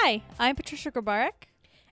Hi, 0.00 0.22
I'm 0.38 0.54
Patricia 0.56 0.90
Grabarek. 0.90 1.48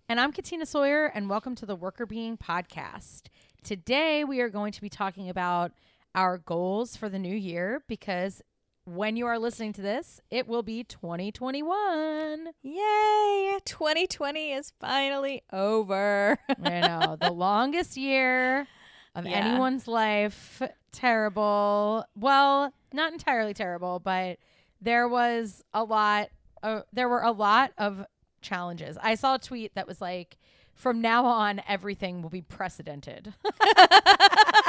And 0.09 0.21
I'm 0.21 0.33
Katina 0.33 0.65
Sawyer, 0.67 1.07
and 1.07 1.29
welcome 1.29 1.55
to 1.57 1.67
the 1.67 1.77
Workr 1.77 2.09
Beeing 2.09 2.37
Podcast. 2.37 3.23
Today, 3.65 4.23
we 4.25 4.41
are 4.41 4.49
going 4.49 4.73
to 4.73 4.81
be 4.81 4.89
talking 4.89 5.29
about 5.29 5.73
our 6.15 6.39
goals 6.39 6.97
for 6.97 7.09
the 7.09 7.19
new 7.19 7.35
year 7.35 7.83
because 7.89 8.43
when 8.85 9.17
you 9.17 9.27
are 9.27 9.39
listening 9.39 9.73
to 9.75 9.83
this, 9.83 10.21
it 10.31 10.47
will 10.47 10.63
be 10.63 10.85
2021. 10.85 12.49
Yay! 12.63 13.59
2020 13.65 14.53
is 14.53 14.73
finally 14.81 15.43
over. 15.53 16.39
I 16.63 16.81
know, 16.81 17.17
the 17.21 17.33
longest 17.33 17.97
year 17.97 18.67
of 19.15 19.27
Yeah. 19.27 19.33
anyone's 19.33 19.89
life. 19.89 20.63
Terrible. 20.93 22.05
Well, 22.15 22.73
not 22.93 23.13
entirely 23.13 23.53
terrible, 23.55 23.99
but 23.99 24.39
there 24.81 25.09
was 25.09 25.65
a 25.75 25.83
lot. 25.83 26.29
Uh, 26.67 26.83
there 26.93 27.09
were 27.09 27.23
a 27.23 27.31
lot 27.31 27.71
of 27.79 28.05
challenges. 28.41 28.99
I 29.01 29.15
saw 29.15 29.37
a 29.37 29.39
tweet 29.39 29.77
that 29.77 29.87
was 29.87 30.01
like, 30.01 30.37
"From 30.75 31.01
now 31.01 31.25
on, 31.25 31.63
everything 31.69 32.23
will 32.23 32.31
be 32.31 32.43
precedented." 32.43 33.33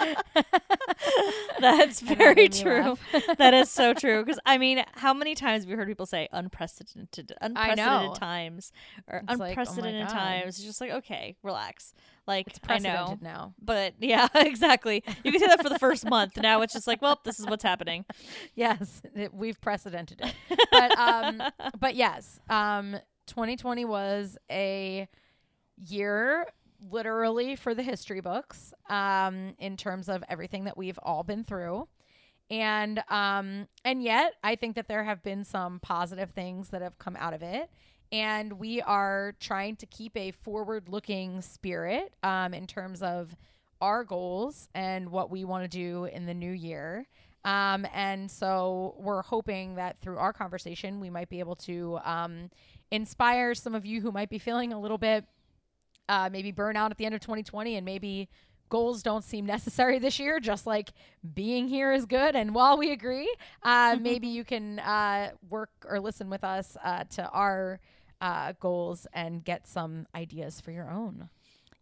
That's 1.60 2.00
that 2.00 2.18
very 2.18 2.48
true. 2.48 2.96
that 3.38 3.54
is 3.54 3.70
so 3.70 3.92
true. 3.94 4.24
Because 4.24 4.40
I 4.46 4.58
mean, 4.58 4.84
how 4.94 5.12
many 5.12 5.34
times 5.34 5.64
have 5.64 5.70
we 5.70 5.76
heard 5.76 5.88
people 5.88 6.06
say 6.06 6.28
unprecedented, 6.32 7.32
unprecedented 7.40 8.14
times, 8.14 8.72
or 9.08 9.22
It's 9.28 9.38
like, 9.38 9.56
oh 9.56 9.60
unprecedented 9.60 10.08
times? 10.08 10.56
It's 10.56 10.64
just 10.64 10.80
like, 10.80 10.90
okay, 10.90 11.36
relax. 11.42 11.92
Like 12.26 12.48
It's 12.48 12.60
I 12.68 12.78
know, 12.78 13.18
now. 13.20 13.54
but 13.60 13.94
yeah, 14.00 14.28
exactly. 14.34 15.02
You 15.24 15.32
can 15.32 15.40
say 15.40 15.48
that 15.48 15.62
for 15.62 15.68
the 15.68 15.78
first 15.78 16.08
month. 16.08 16.36
Now 16.36 16.62
it's 16.62 16.72
just 16.72 16.86
like, 16.86 17.02
well, 17.02 17.20
this 17.24 17.40
is 17.40 17.46
what's 17.46 17.64
happening. 17.64 18.04
Yes, 18.54 19.02
it, 19.14 19.34
we've 19.34 19.60
precedented 19.60 20.20
it. 20.20 20.34
But 20.70 20.98
um, 20.98 21.42
but 21.78 21.94
yes, 21.94 22.40
um, 22.48 22.96
2020 23.26 23.84
was 23.84 24.38
a 24.50 25.08
year 25.76 26.46
literally 26.90 27.56
for 27.56 27.74
the 27.74 27.82
history 27.82 28.20
books 28.20 28.72
um, 28.88 29.54
in 29.58 29.76
terms 29.76 30.08
of 30.08 30.24
everything 30.28 30.64
that 30.64 30.76
we've 30.76 30.98
all 31.02 31.22
been 31.22 31.44
through. 31.44 31.88
And 32.50 33.02
um, 33.08 33.68
and 33.84 34.02
yet 34.02 34.34
I 34.42 34.56
think 34.56 34.74
that 34.76 34.88
there 34.88 35.04
have 35.04 35.22
been 35.22 35.44
some 35.44 35.78
positive 35.80 36.30
things 36.30 36.70
that 36.70 36.82
have 36.82 36.98
come 36.98 37.16
out 37.16 37.32
of 37.32 37.42
it. 37.42 37.70
And 38.12 38.54
we 38.54 38.80
are 38.82 39.34
trying 39.38 39.76
to 39.76 39.86
keep 39.86 40.16
a 40.16 40.32
forward 40.32 40.88
looking 40.88 41.42
spirit 41.42 42.12
um, 42.24 42.52
in 42.54 42.66
terms 42.66 43.02
of 43.02 43.36
our 43.80 44.02
goals 44.02 44.68
and 44.74 45.10
what 45.10 45.30
we 45.30 45.44
want 45.44 45.62
to 45.62 45.68
do 45.68 46.06
in 46.06 46.26
the 46.26 46.34
new 46.34 46.50
year. 46.50 47.06
Um, 47.44 47.86
and 47.94 48.30
so 48.30 48.94
we're 48.98 49.22
hoping 49.22 49.76
that 49.76 50.00
through 50.00 50.18
our 50.18 50.32
conversation, 50.32 51.00
we 51.00 51.08
might 51.08 51.28
be 51.30 51.38
able 51.38 51.56
to 51.56 51.98
um, 52.04 52.50
inspire 52.90 53.54
some 53.54 53.74
of 53.74 53.86
you 53.86 54.00
who 54.00 54.12
might 54.12 54.28
be 54.28 54.38
feeling 54.38 54.72
a 54.72 54.80
little 54.80 54.98
bit 54.98 55.24
uh, 56.10 56.28
maybe 56.30 56.52
burnout 56.52 56.90
at 56.90 56.98
the 56.98 57.06
end 57.06 57.14
of 57.14 57.20
2020 57.20 57.76
and 57.76 57.84
maybe 57.84 58.28
goals 58.68 59.02
don't 59.02 59.24
seem 59.24 59.44
necessary 59.46 59.98
this 59.98 60.18
year 60.18 60.38
just 60.40 60.66
like 60.66 60.90
being 61.34 61.68
here 61.68 61.92
is 61.92 62.04
good 62.06 62.36
and 62.36 62.54
while 62.54 62.76
we 62.78 62.92
agree 62.92 63.32
uh, 63.62 63.96
maybe 64.00 64.28
you 64.28 64.44
can 64.44 64.78
uh, 64.80 65.30
work 65.48 65.70
or 65.88 65.98
listen 66.00 66.30
with 66.30 66.44
us 66.44 66.76
uh, 66.84 67.04
to 67.10 67.28
our 67.30 67.80
uh, 68.20 68.52
goals 68.60 69.06
and 69.12 69.44
get 69.44 69.66
some 69.66 70.06
ideas 70.14 70.60
for 70.60 70.70
your 70.72 70.90
own 70.90 71.28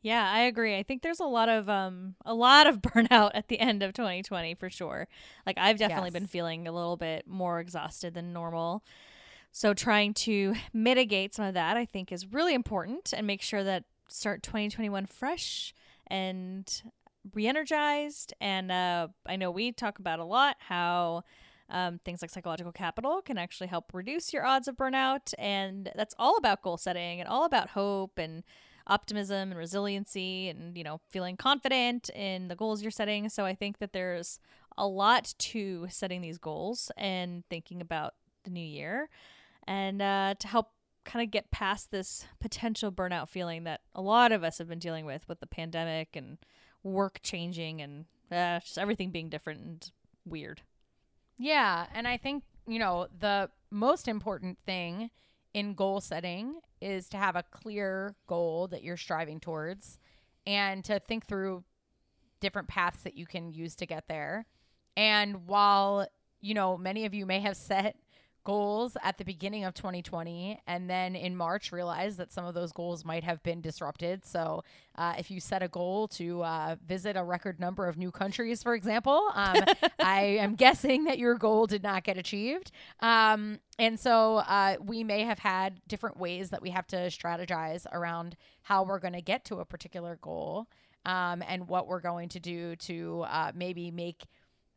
Yeah, 0.01 0.31
I 0.31 0.41
agree. 0.43 0.77
I 0.79 0.83
think 0.85 1.03
there's 1.03 1.21
a 1.21 1.25
lot 1.39 1.49
of 1.49 1.69
um 1.69 2.15
a 2.25 2.33
lot 2.35 2.67
of 2.69 2.81
burnout 2.89 3.33
at 3.35 3.49
the 3.49 3.59
end 3.59 3.83
of 3.83 3.93
2020 3.93 4.55
for 4.55 4.71
sure. 4.71 5.09
Like 5.45 5.59
I've 5.59 5.77
definitely 5.79 6.11
Yes. 6.11 6.13
been 6.13 6.27
feeling 6.29 6.69
a 6.69 6.73
little 6.73 6.97
bit 6.97 7.27
more 7.27 7.59
exhausted 7.61 8.15
than 8.15 8.33
normal. 8.33 8.83
So 9.51 9.75
trying 9.75 10.15
to 10.15 10.55
mitigate 10.73 11.35
some 11.35 11.47
of 11.47 11.55
that 11.55 11.77
I 11.77 11.85
think 11.85 12.13
is 12.13 12.27
really 12.33 12.55
important 12.55 13.13
and 13.17 13.27
make 13.27 13.43
sure 13.43 13.65
that 13.65 13.85
start 14.09 14.43
2021 14.43 15.07
fresh 15.07 15.75
and 16.07 16.83
re-energized. 17.35 18.35
And 18.41 18.73
uh 18.73 19.09
I 19.27 19.37
know 19.37 19.51
we 19.51 19.73
talk 19.73 19.99
about 19.99 20.19
a 20.19 20.25
lot 20.25 20.57
how 20.61 21.25
um, 21.71 22.01
things 22.03 22.23
like 22.23 22.31
psychological 22.31 22.73
capital 22.73 23.21
can 23.21 23.37
actually 23.37 23.67
help 23.67 23.93
reduce 23.93 24.33
your 24.33 24.47
odds 24.47 24.69
of 24.69 24.77
burnout. 24.77 25.35
And 25.39 25.91
that's 25.95 26.15
all 26.19 26.39
about 26.39 26.63
goal 26.63 26.79
setting 26.79 27.21
and 27.21 27.29
all 27.29 27.45
about 27.45 27.71
hope 27.71 28.19
and 28.19 28.43
optimism 28.87 29.51
and 29.51 29.59
resiliency 29.59 30.49
and 30.49 30.77
you 30.77 30.83
know 30.83 30.99
feeling 31.11 31.37
confident 31.37 32.09
in 32.15 32.49
the 32.49 32.57
goals 32.57 32.83
you're 32.83 32.91
setting. 32.91 33.29
So 33.29 33.45
i 33.45 33.55
think 33.55 33.79
that 33.79 33.93
there's 33.93 34.41
a 34.79 34.87
lot 34.87 35.35
to 35.39 35.87
setting 35.91 36.23
these 36.23 36.39
goals 36.39 36.91
and 36.97 37.45
thinking 37.51 37.81
about 37.81 38.15
the 38.45 38.51
new 38.51 38.65
year 38.65 39.11
and 39.67 40.01
uh, 40.01 40.35
to 40.39 40.49
help 40.49 40.71
kind 41.09 41.25
of 41.25 41.31
get 41.31 41.51
past 41.51 41.91
this 41.91 42.27
potential 42.39 42.93
burnout 42.93 43.31
feeling 43.31 43.65
that 43.65 43.81
a 43.95 44.03
lot 44.03 44.31
of 44.31 44.45
us 44.45 44.59
have 44.59 44.69
been 44.69 44.79
dealing 44.79 45.07
with 45.07 45.27
with 45.27 45.41
the 45.41 45.47
pandemic 45.47 46.15
and 46.15 46.37
work 46.83 47.19
changing 47.23 47.81
and 47.81 48.05
uh, 48.31 48.61
just 48.61 48.77
everything 48.77 49.11
being 49.11 49.31
different 49.31 49.61
and 49.61 49.91
weird 50.27 50.61
Yeah, 51.39 51.87
and 51.95 52.07
I 52.07 52.19
think, 52.19 52.45
you 52.67 52.79
know, 52.79 53.09
the 53.19 53.49
most 53.71 54.07
important 54.07 54.59
thing 54.67 55.11
in 55.55 55.73
goal 55.73 56.03
setting 56.03 56.61
is 56.83 57.09
to 57.09 57.17
have 57.17 57.37
a 57.37 57.43
clear 57.43 58.15
goal 58.27 58.69
that 58.69 58.83
you're 58.83 58.99
striving 58.99 59.41
towards 59.41 59.99
and 60.47 60.85
to 60.85 61.01
think 61.01 61.27
through 61.27 61.65
different 62.41 62.69
paths 62.69 63.03
that 63.03 63.17
you 63.17 63.25
can 63.25 63.51
use 63.51 63.75
to 63.77 63.87
get 63.87 64.09
there. 64.09 64.45
And 64.95 65.47
while, 65.47 66.07
you 66.41 66.53
know, 66.53 66.77
many 66.77 67.07
of 67.07 67.15
you 67.15 67.25
may 67.25 67.41
have 67.41 67.57
set 67.71 67.97
goals 68.45 68.97
at 69.03 69.19
the 69.19 69.25
beginning 69.25 69.65
of 69.65 69.75
2020 69.75 70.61
and 70.67 70.89
then 70.89 71.15
in 71.15 71.37
March 71.37 71.73
realized 71.73 72.19
that 72.19 72.33
some 72.33 72.45
of 72.45 72.55
those 72.55 72.73
goals 72.73 73.05
might 73.05 73.25
have 73.25 73.43
been 73.43 73.61
disrupted. 73.61 74.25
So, 74.25 74.65
uh, 74.97 75.15
if 75.19 75.31
you 75.31 75.39
set 75.41 75.63
a 75.63 75.69
goal 75.69 76.09
to 76.09 76.43
uh, 76.43 76.77
visit 76.85 77.17
a 77.17 77.23
record 77.23 77.61
number 77.61 77.87
of 77.87 77.97
new 77.97 78.11
countries, 78.11 78.63
for 78.63 78.75
example, 78.75 79.31
um, 79.35 79.63
I 80.01 80.23
am 80.41 80.55
guessing 80.57 81.05
that 81.05 81.19
your 81.19 81.37
goal 81.37 81.67
did 81.67 81.83
not 81.83 82.05
get 82.05 82.19
achieved. 82.19 82.73
Um, 83.01 83.61
and 83.79 83.99
so 83.99 84.39
uh, 84.39 84.77
we 84.85 85.05
may 85.05 85.23
have 85.23 85.39
had 85.39 85.81
different 85.87 86.17
ways 86.17 86.51
that 86.51 86.63
we 86.63 86.71
have 86.71 86.87
to 86.89 86.97
strategize 86.97 87.87
around 87.93 88.37
how 88.63 88.83
we're 88.83 88.99
going 88.99 89.13
to 89.13 89.23
get 89.23 89.45
to 89.47 89.57
a 89.57 89.65
particular 89.65 90.19
goal 90.21 90.67
um, 91.07 91.43
and 91.47 91.69
what 91.69 91.87
we're 91.87 92.01
going 92.01 92.29
to 92.31 92.41
do 92.41 92.77
to 92.77 93.25
uh, 93.29 93.53
maybe 93.55 93.91
make 93.91 94.25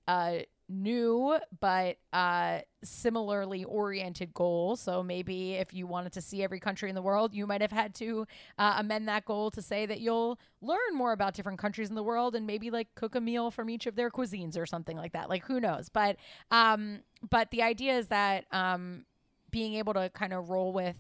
a 0.08 0.46
new 0.72 1.38
but 1.60 1.98
uh, 2.14 2.60
similarly 2.84 3.64
oriented 3.64 4.34
goal. 4.34 4.76
So 4.76 5.04
maybe 5.04 5.54
if 5.54 5.74
you 5.74 5.86
wanted 5.86 6.14
to 6.14 6.22
see 6.22 6.44
every 6.44 6.60
country 6.60 6.90
in 6.90 6.96
the 6.96 7.02
world, 7.02 7.34
you 7.34 7.46
might 7.46 7.62
have 7.62 7.72
had 7.72 7.94
to 7.96 8.26
uh, 8.58 8.76
amend 8.78 9.08
that 9.08 9.26
goal 9.26 9.52
to 9.52 9.62
say 9.62 9.86
that 9.86 10.00
you'll 10.00 10.40
learn 10.62 10.80
more 10.94 11.12
about 11.12 11.34
different 11.34 11.60
countries 11.60 11.90
in 11.90 11.96
the 11.96 12.04
world 12.04 12.36
and 12.36 12.48
maybe 12.48 12.72
like 12.72 12.88
cook 12.96 13.16
a 13.16 13.22
meal 13.22 13.52
from 13.52 13.70
each 13.70 13.86
of 13.86 13.96
their 13.96 14.10
cuisines 14.10 14.58
or 14.58 14.66
something 14.66 14.98
like 14.98 15.14
that. 15.14 15.30
Like 15.30 15.44
who 15.46 15.60
knows? 15.60 15.90
But 15.90 16.18
um, 16.50 17.02
but 17.30 17.52
the 17.52 17.62
idea 17.62 17.98
is 17.98 18.08
that 18.08 18.46
um, 18.52 19.06
being 19.52 19.76
able 19.76 19.94
to 19.94 20.10
kind 20.10 20.34
of 20.34 20.50
roll 20.50 20.74
with 20.74 20.96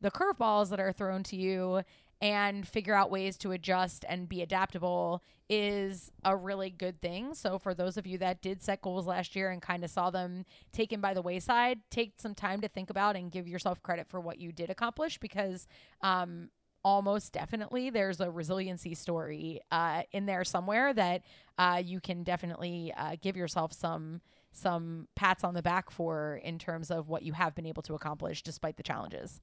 the 0.00 0.10
curveballs 0.10 0.70
that 0.70 0.80
are 0.80 0.92
thrown 0.92 1.22
to 1.24 1.36
you 1.36 1.82
and 2.20 2.66
figure 2.66 2.94
out 2.94 3.10
ways 3.10 3.36
to 3.38 3.52
adjust 3.52 4.04
and 4.08 4.28
be 4.28 4.42
adaptable 4.42 5.22
is 5.48 6.10
a 6.24 6.36
really 6.36 6.70
good 6.70 7.00
thing. 7.00 7.34
So 7.34 7.58
for 7.58 7.74
those 7.74 7.96
of 7.96 8.06
you 8.06 8.18
that 8.18 8.42
did 8.42 8.62
set 8.62 8.82
goals 8.82 9.06
last 9.06 9.36
year 9.36 9.50
and 9.50 9.62
kind 9.62 9.84
of 9.84 9.90
saw 9.90 10.10
them 10.10 10.44
taken 10.72 11.00
by 11.00 11.14
the 11.14 11.22
wayside, 11.22 11.80
take 11.90 12.14
some 12.18 12.34
time 12.34 12.60
to 12.60 12.68
think 12.68 12.90
about 12.90 13.16
and 13.16 13.30
give 13.30 13.46
yourself 13.46 13.82
credit 13.82 14.08
for 14.08 14.20
what 14.20 14.38
you 14.38 14.52
did 14.52 14.70
accomplish 14.70 15.18
because 15.18 15.66
um 16.02 16.50
almost 16.84 17.32
definitely 17.32 17.90
there's 17.90 18.20
a 18.20 18.30
resiliency 18.30 18.94
story 18.94 19.60
uh, 19.70 20.02
in 20.12 20.26
there 20.26 20.44
somewhere 20.44 20.94
that 20.94 21.22
uh, 21.58 21.82
you 21.84 22.00
can 22.00 22.22
definitely 22.22 22.92
uh, 22.96 23.16
give 23.20 23.36
yourself 23.36 23.72
some 23.72 24.20
some 24.52 25.06
pats 25.14 25.44
on 25.44 25.54
the 25.54 25.62
back 25.62 25.90
for 25.90 26.40
in 26.42 26.58
terms 26.58 26.90
of 26.90 27.08
what 27.08 27.22
you 27.22 27.32
have 27.32 27.54
been 27.54 27.66
able 27.66 27.82
to 27.82 27.94
accomplish 27.94 28.42
despite 28.42 28.76
the 28.76 28.82
challenges. 28.82 29.40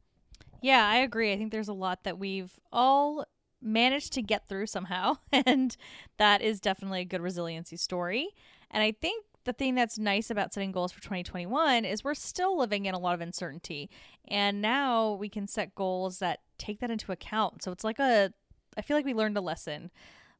Yeah, 0.66 0.88
I 0.90 0.96
agree. 0.98 1.32
I 1.32 1.38
think 1.38 1.52
there's 1.52 1.68
a 1.68 1.74
lot 1.74 2.06
that 2.06 2.18
we've 2.18 2.60
all 2.72 3.26
managed 3.62 4.14
to 4.14 4.24
get 4.24 4.50
through 4.50 4.66
somehow, 4.66 5.18
and 5.32 5.78
that 6.18 6.42
is 6.42 6.60
definitely 6.60 7.02
a 7.02 7.06
good 7.06 7.22
resiliency 7.22 7.78
story. 7.78 8.30
And 8.72 8.82
I 8.82 8.92
think 8.92 9.26
the 9.44 9.54
thing 9.54 9.76
that's 9.76 10.00
nice 10.00 10.32
about 10.32 10.56
setting 10.56 10.72
goals 10.72 10.92
for 10.92 11.04
2021 11.04 11.86
is 11.86 12.04
we're 12.04 12.16
still 12.16 12.58
living 12.58 12.88
in 12.88 12.96
a 12.96 13.00
lot 13.00 13.14
of 13.14 13.22
uncertainty. 13.22 13.92
And 14.28 14.60
now 14.60 15.14
we 15.14 15.30
can 15.30 15.46
set 15.46 15.76
goals 15.76 16.18
that 16.18 16.40
take 16.58 16.80
that 16.80 16.90
into 16.90 17.12
account. 17.12 17.62
So 17.62 17.72
it's 17.72 17.84
like 17.84 18.00
a 18.00 18.34
I 18.76 18.82
feel 18.82 18.98
like 18.98 19.06
we 19.06 19.14
learned 19.14 19.38
a 19.38 19.42
lesson. 19.42 19.92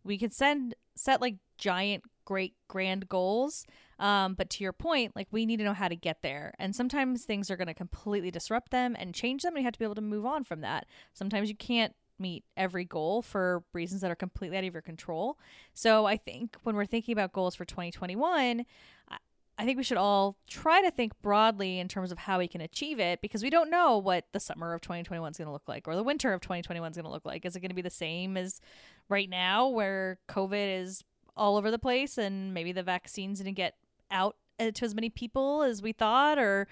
We 0.04 0.18
could 0.18 0.34
send 0.34 0.74
set 0.96 1.22
like 1.22 1.36
giant 1.60 2.04
great 2.26 2.56
grand 2.68 3.08
goals. 3.08 3.66
Um, 3.98 4.34
but 4.34 4.50
to 4.52 4.64
your 4.64 4.74
point 4.74 5.16
like 5.16 5.28
we 5.32 5.46
need 5.46 5.58
to 5.58 5.64
know 5.64 5.74
how 5.74 5.88
to 5.88 5.96
get 5.96 6.22
there. 6.22 6.54
And 6.60 6.76
sometimes 6.76 7.24
things 7.24 7.50
are 7.50 7.56
going 7.56 7.68
to 7.68 7.74
completely 7.74 8.32
disrupt 8.32 8.72
them 8.72 8.96
and 9.00 9.16
change 9.16 9.44
them 9.44 9.56
and 9.56 9.62
you 9.62 9.66
have 9.66 9.74
to 9.74 9.80
be 9.80 9.86
able 9.86 9.96
to 9.96 10.02
move 10.02 10.26
on 10.26 10.44
from 10.44 10.62
that. 10.62 10.86
Sometimes 11.14 11.48
you 11.50 11.56
can't 11.56 11.94
meet 12.20 12.44
every 12.56 12.86
goal 12.86 13.22
for 13.22 13.64
reasons 13.74 14.02
that 14.02 14.12
are 14.12 14.16
completely 14.16 14.58
out 14.58 14.64
of 14.64 14.74
your 14.74 14.82
control. 14.82 15.38
So 15.74 16.06
i 16.06 16.18
think 16.18 16.58
when 16.64 16.76
we're 16.76 16.86
thinking 16.86 17.14
about 17.14 17.34
goals 17.34 17.56
for 17.56 17.66
2021 17.66 18.66
I- 19.10 19.18
I 19.58 19.64
think 19.64 19.78
we 19.78 19.84
should 19.84 19.98
all 19.98 20.36
try 20.48 20.82
to 20.82 20.92
think 20.92 21.14
broadly 21.22 21.80
in 21.80 21.88
terms 21.88 22.12
of 22.12 22.18
how 22.18 22.40
we 22.40 22.48
can 22.48 22.60
achieve 22.60 23.00
it 23.00 23.22
because 23.22 23.42
we 23.42 23.50
don't 23.50 23.70
know 23.70 23.98
what 23.98 24.26
the 24.34 24.40
summer 24.40 24.74
of 24.74 24.82
2021 24.82 25.32
is 25.32 25.38
going 25.38 25.46
to 25.46 25.52
look 25.52 25.68
like 25.68 25.88
or 25.88 25.96
the 25.96 26.04
winter 26.04 26.34
of 26.34 26.42
2021 26.42 26.92
is 26.92 26.98
going 26.98 27.06
to 27.06 27.12
look 27.12 27.26
like. 27.26 27.46
Is 27.46 27.56
it 27.56 27.62
going 27.62 27.70
to 27.70 27.76
be 27.76 27.82
the 27.82 27.90
same 27.90 28.36
as 28.36 28.60
right 29.08 29.30
now 29.30 29.70
where 29.70 30.20
COVID 30.28 30.82
is 30.82 31.04
all 31.38 31.58
over 31.58 31.72
the 31.72 31.80
place 31.80 32.18
and 32.18 32.54
maybe 32.54 32.72
the 32.72 32.84
vaccines 32.84 33.40
didn't 33.40 33.56
get 33.56 33.76
out 34.12 34.36
uh, 34.60 34.72
to 34.72 34.86
as 34.86 34.96
many 34.96 35.10
people 35.10 35.64
as 35.64 35.82
we 35.82 35.92
thought 35.92 36.38
or 36.38 36.68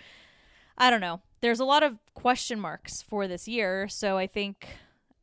I 0.78 0.90
don't 0.90 1.02
know. 1.02 1.22
There's 1.42 1.60
a 1.60 1.66
lot 1.66 1.84
of 1.84 1.98
question 2.14 2.60
marks 2.60 3.02
for 3.02 3.28
this 3.28 3.48
year, 3.48 3.88
so 3.88 4.18
I 4.18 4.28
think 4.28 4.68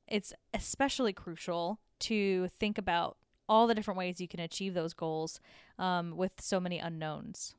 it's 0.06 0.32
especially 0.52 1.12
crucial 1.12 1.80
to 2.00 2.48
think 2.48 2.78
about 2.78 3.16
all 3.48 3.66
the 3.66 3.74
different 3.74 3.98
ways 3.98 4.20
you 4.20 4.28
can 4.28 4.40
achieve 4.40 4.74
those 4.74 4.94
goals 4.94 5.40
um, 5.78 6.16
with 6.16 6.32
so 6.40 6.60
many 6.60 6.78
unknowns. 6.78 7.54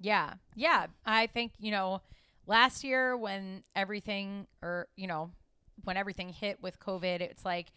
Yeah. 0.00 0.34
Yeah. 0.54 0.86
I 1.04 1.26
think, 1.26 1.52
you 1.58 1.70
know, 1.70 2.02
last 2.46 2.84
year 2.84 3.16
when 3.16 3.62
everything 3.74 4.46
or, 4.62 4.88
you 4.96 5.06
know, 5.06 5.30
when 5.84 5.96
everything 5.96 6.28
hit 6.28 6.62
with 6.62 6.78
COVID, 6.78 7.20
it's 7.20 7.44
like 7.44 7.72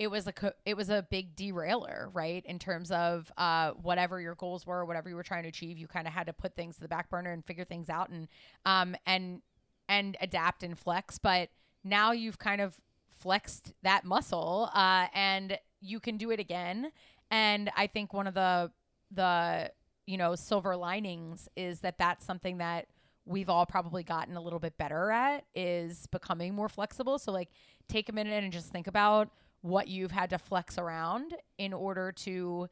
it 0.00 0.10
was 0.10 0.26
a 0.26 0.32
it 0.64 0.78
was 0.78 0.88
a 0.88 1.06
big 1.10 1.36
derailer, 1.36 2.08
right? 2.14 2.42
In 2.46 2.58
terms 2.58 2.90
of 2.90 3.30
uh, 3.36 3.72
whatever 3.72 4.18
your 4.18 4.34
goals 4.34 4.66
were, 4.66 4.82
whatever 4.86 5.10
you 5.10 5.14
were 5.14 5.22
trying 5.22 5.42
to 5.42 5.50
achieve, 5.50 5.76
you 5.76 5.86
kind 5.86 6.06
of 6.06 6.14
had 6.14 6.26
to 6.26 6.32
put 6.32 6.56
things 6.56 6.76
to 6.76 6.80
the 6.80 6.88
back 6.88 7.10
burner 7.10 7.30
and 7.30 7.44
figure 7.44 7.66
things 7.66 7.90
out 7.90 8.08
and 8.08 8.26
um 8.64 8.96
and 9.04 9.42
and 9.90 10.16
adapt 10.22 10.62
and 10.62 10.78
flex. 10.78 11.18
But 11.18 11.50
now 11.84 12.12
you've 12.12 12.38
kind 12.38 12.62
of 12.62 12.80
flexed 13.10 13.74
that 13.82 14.06
muscle 14.06 14.70
uh, 14.74 15.08
and 15.12 15.58
you 15.82 16.00
can 16.00 16.16
do 16.16 16.30
it 16.30 16.40
again. 16.40 16.92
And 17.30 17.70
I 17.76 17.86
think 17.86 18.14
one 18.14 18.26
of 18.26 18.32
the 18.32 18.70
the 19.10 19.70
you 20.06 20.16
know 20.16 20.34
silver 20.34 20.76
linings 20.76 21.46
is 21.56 21.80
that 21.80 21.98
that's 21.98 22.24
something 22.24 22.56
that 22.56 22.86
we've 23.26 23.50
all 23.50 23.66
probably 23.66 24.02
gotten 24.02 24.38
a 24.38 24.40
little 24.40 24.60
bit 24.60 24.78
better 24.78 25.10
at 25.10 25.44
is 25.54 26.06
becoming 26.06 26.54
more 26.54 26.70
flexible. 26.70 27.18
So 27.18 27.32
like 27.32 27.50
take 27.86 28.08
a 28.08 28.12
minute 28.12 28.42
and 28.42 28.50
just 28.50 28.70
think 28.72 28.86
about 28.86 29.28
what 29.62 29.88
you've 29.88 30.12
had 30.12 30.30
to 30.30 30.38
flex 30.38 30.78
around 30.78 31.34
in 31.58 31.72
order 31.72 32.12
to 32.12 32.68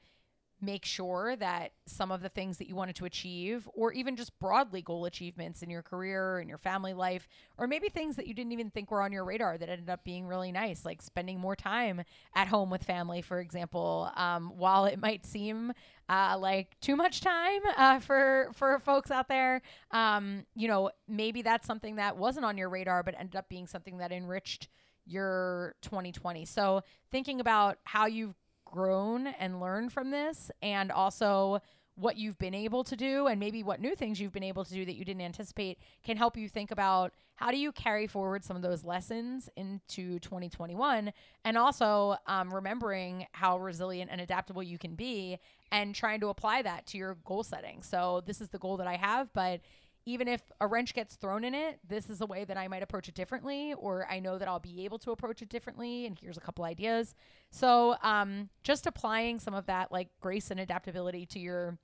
make 0.61 0.85
sure 0.85 1.37
that 1.37 1.73
some 1.87 2.11
of 2.11 2.21
the 2.21 2.29
things 2.29 2.59
that 2.59 2.69
you 2.69 2.75
wanted 2.75 2.97
to 2.97 3.05
achieve, 3.05 3.69
or 3.75 3.93
even 3.93 4.17
just 4.17 4.37
broadly 4.41 4.83
goal 4.83 5.05
achievements 5.05 5.63
in 5.63 5.71
your 5.71 5.83
career 5.83 6.39
and 6.39 6.49
your 6.49 6.59
family 6.59 6.93
life, 6.93 7.29
or 7.59 7.67
maybe 7.67 7.89
things 7.89 8.17
that 8.17 8.27
you 8.27 8.35
didn't 8.35 8.53
even 8.53 8.71
think 8.71 8.91
were 8.91 9.01
on 9.01 9.13
your 9.13 9.25
radar 9.25 9.57
that 9.57 9.69
ended 9.69 9.89
up 9.89 10.03
being 10.03 10.27
really 10.27 10.51
nice, 10.51 10.85
like 10.85 11.01
spending 11.01 11.39
more 11.39 11.55
time 11.55 12.03
at 12.35 12.49
home 12.49 12.71
with 12.71 12.83
family, 12.83 13.23
for 13.23 13.41
example. 13.41 14.11
Um, 14.17 14.53
while 14.57 14.87
it 14.87 15.01
might 15.01 15.25
seem 15.25 15.73
uh, 16.09 16.37
like 16.39 16.79
too 16.81 16.97
much 16.97 17.21
time 17.21 17.61
uh, 17.77 18.01
for 18.01 18.51
for 18.55 18.81
folks 18.81 19.11
out 19.11 19.29
there, 19.29 19.63
um, 19.93 20.45
you 20.57 20.67
know, 20.67 20.91
maybe 21.07 21.43
that's 21.43 21.67
something 21.67 21.97
that 21.97 22.17
wasn't 22.17 22.45
on 22.45 22.59
your 22.59 22.69
radar, 22.69 23.05
but 23.05 23.15
ended 23.17 23.37
up 23.37 23.49
being 23.49 23.69
something 23.69 23.99
that 23.99 24.11
enriched 24.11 24.69
your 25.09 25.75
2020. 25.83 26.45
So 26.45 26.83
thinking 27.11 27.41
about 27.41 27.79
how 27.85 28.07
you've 28.07 28.35
grown 28.65 29.27
and 29.27 29.61
learned 29.61 29.93
from 29.93 30.11
this 30.11 30.51
and 30.63 30.93
also 30.93 31.61
what 31.99 32.17
you've 32.17 32.39
been 32.39 32.55
able 32.55 32.85
to 32.85 32.97
do 32.97 33.27
and 33.27 33.41
maybe 33.41 33.63
what 33.63 33.81
new 33.81 33.95
things 33.95 34.21
you've 34.21 34.33
been 34.33 34.45
able 34.45 34.65
to 34.65 34.73
do 34.73 34.85
that 34.85 34.95
you 34.95 35.05
didn't 35.05 35.23
anticipate 35.23 35.79
can 36.05 36.17
help 36.17 36.37
you 36.37 36.49
think 36.49 36.71
about 36.71 37.13
how 37.35 37.51
do 37.51 37.57
you 37.57 37.73
carry 37.73 38.07
forward 38.07 38.45
some 38.45 38.57
of 38.57 38.63
those 38.63 38.85
lessons 38.85 39.49
into 39.57 40.19
2021 40.21 41.13
and 41.45 41.59
also 41.59 42.17
um, 42.27 42.55
remembering 42.55 43.27
how 43.33 43.59
resilient 43.59 44.11
and 44.13 44.21
adaptable 44.21 44.63
you 44.63 44.79
can 44.79 44.95
be 44.95 45.39
and 45.73 45.95
trying 45.95 46.21
to 46.21 46.29
apply 46.29 46.63
that 46.63 46.87
to 46.87 46.97
your 46.97 47.17
goal 47.25 47.43
setting 47.43 47.83
so 47.83 48.23
this 48.27 48.41
is 48.41 48.49
the 48.51 48.59
goal 48.59 48.77
that 48.77 48.87
i 48.87 48.95
have 48.95 49.33
but 49.33 49.61
even 50.09 50.27
if 50.27 50.41
a 50.59 50.67
wrench 50.67 50.95
gets 50.95 51.17
thrown 51.17 51.45
in 51.45 51.55
it, 51.55 51.81
this 51.87 52.09
is 52.09 52.23
a 52.23 52.27
way 52.27 52.45
that 52.45 52.57
I 52.57 52.67
might 52.67 52.83
approach 52.83 53.09
it 53.09 53.15
differently, 53.15 53.75
or 53.75 54.07
I 54.11 54.21
know 54.21 54.39
that 54.39 54.49
I'll 54.49 54.59
be 54.59 54.87
able 54.87 54.99
to 55.01 55.11
approach 55.11 55.43
it 55.43 55.51
differently. 55.51 56.07
And 56.07 56.19
here's 56.19 56.39
a 56.39 56.41
couple 56.41 56.65
ideas. 56.65 57.15
So, 57.51 57.95
um, 58.03 58.49
just 58.63 58.87
applying 58.87 59.39
some 59.39 59.53
of 59.53 59.67
that 59.67 59.93
like 59.93 60.09
grace 60.19 60.51
and 60.51 60.59
adaptability 60.61 61.27
to 61.27 61.39
your 61.39 61.79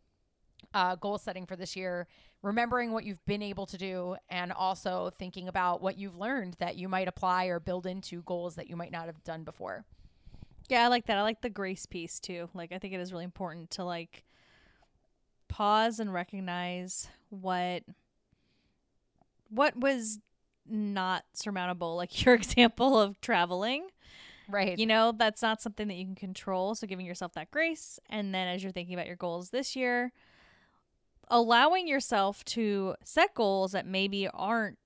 uh, 0.73 0.95
goal 0.95 1.19
setting 1.19 1.45
for 1.45 1.55
this 1.55 1.77
year, 1.77 2.07
remembering 2.41 2.93
what 2.93 3.05
you've 3.05 3.25
been 3.27 3.43
able 3.43 3.67
to 3.67 3.77
do, 3.77 4.17
and 4.31 4.53
also 4.53 5.11
thinking 5.19 5.47
about 5.47 5.83
what 5.83 5.99
you've 5.99 6.17
learned 6.17 6.57
that 6.61 6.77
you 6.77 6.89
might 6.89 7.09
apply 7.09 7.47
or 7.47 7.61
build 7.61 7.85
into 7.85 8.23
goals 8.23 8.55
that 8.55 8.71
you 8.71 8.77
might 8.77 8.91
not 8.91 9.05
have 9.05 9.23
done 9.23 9.45
before. 9.45 9.85
Yeah, 10.71 10.83
I 10.83 10.89
like 10.89 11.05
that. 11.07 11.19
I 11.19 11.23
like 11.23 11.43
the 11.43 11.51
grace 11.51 11.85
piece 11.85 12.19
too. 12.21 12.49
Like, 12.55 12.73
I 12.73 12.79
think 12.79 12.95
it 12.95 13.01
is 13.01 13.13
really 13.13 13.25
important 13.25 13.71
to 13.73 13.85
like 13.85 14.25
pause 15.49 16.01
and 16.01 16.11
recognize 16.11 17.07
what 17.29 17.83
what 19.55 19.77
was 19.77 20.19
not 20.67 21.25
surmountable 21.33 21.97
like 21.97 22.25
your 22.25 22.35
example 22.35 22.99
of 22.99 23.21
traveling? 23.21 23.89
Right. 24.49 24.79
You 24.79 24.87
know 24.87 25.13
that's 25.17 25.43
not 25.43 25.63
something 25.63 25.89
that 25.89 25.95
you 25.95 26.05
can 26.05 26.15
control 26.15 26.75
so 26.75 26.87
giving 26.87 27.07
yourself 27.07 27.33
that 27.35 27.51
grace 27.51 27.99
and 28.11 28.35
then 28.35 28.49
as 28.49 28.63
you're 28.63 28.73
thinking 28.73 28.95
about 28.95 29.07
your 29.07 29.17
goals 29.17 29.51
this 29.51 29.75
year 29.75 30.13
allowing 31.29 31.89
yourself 31.89 32.45
to 32.45 32.95
set 33.03 33.35
goals 33.35 33.73
that 33.73 33.87
maybe 33.87 34.29
aren't 34.29 34.79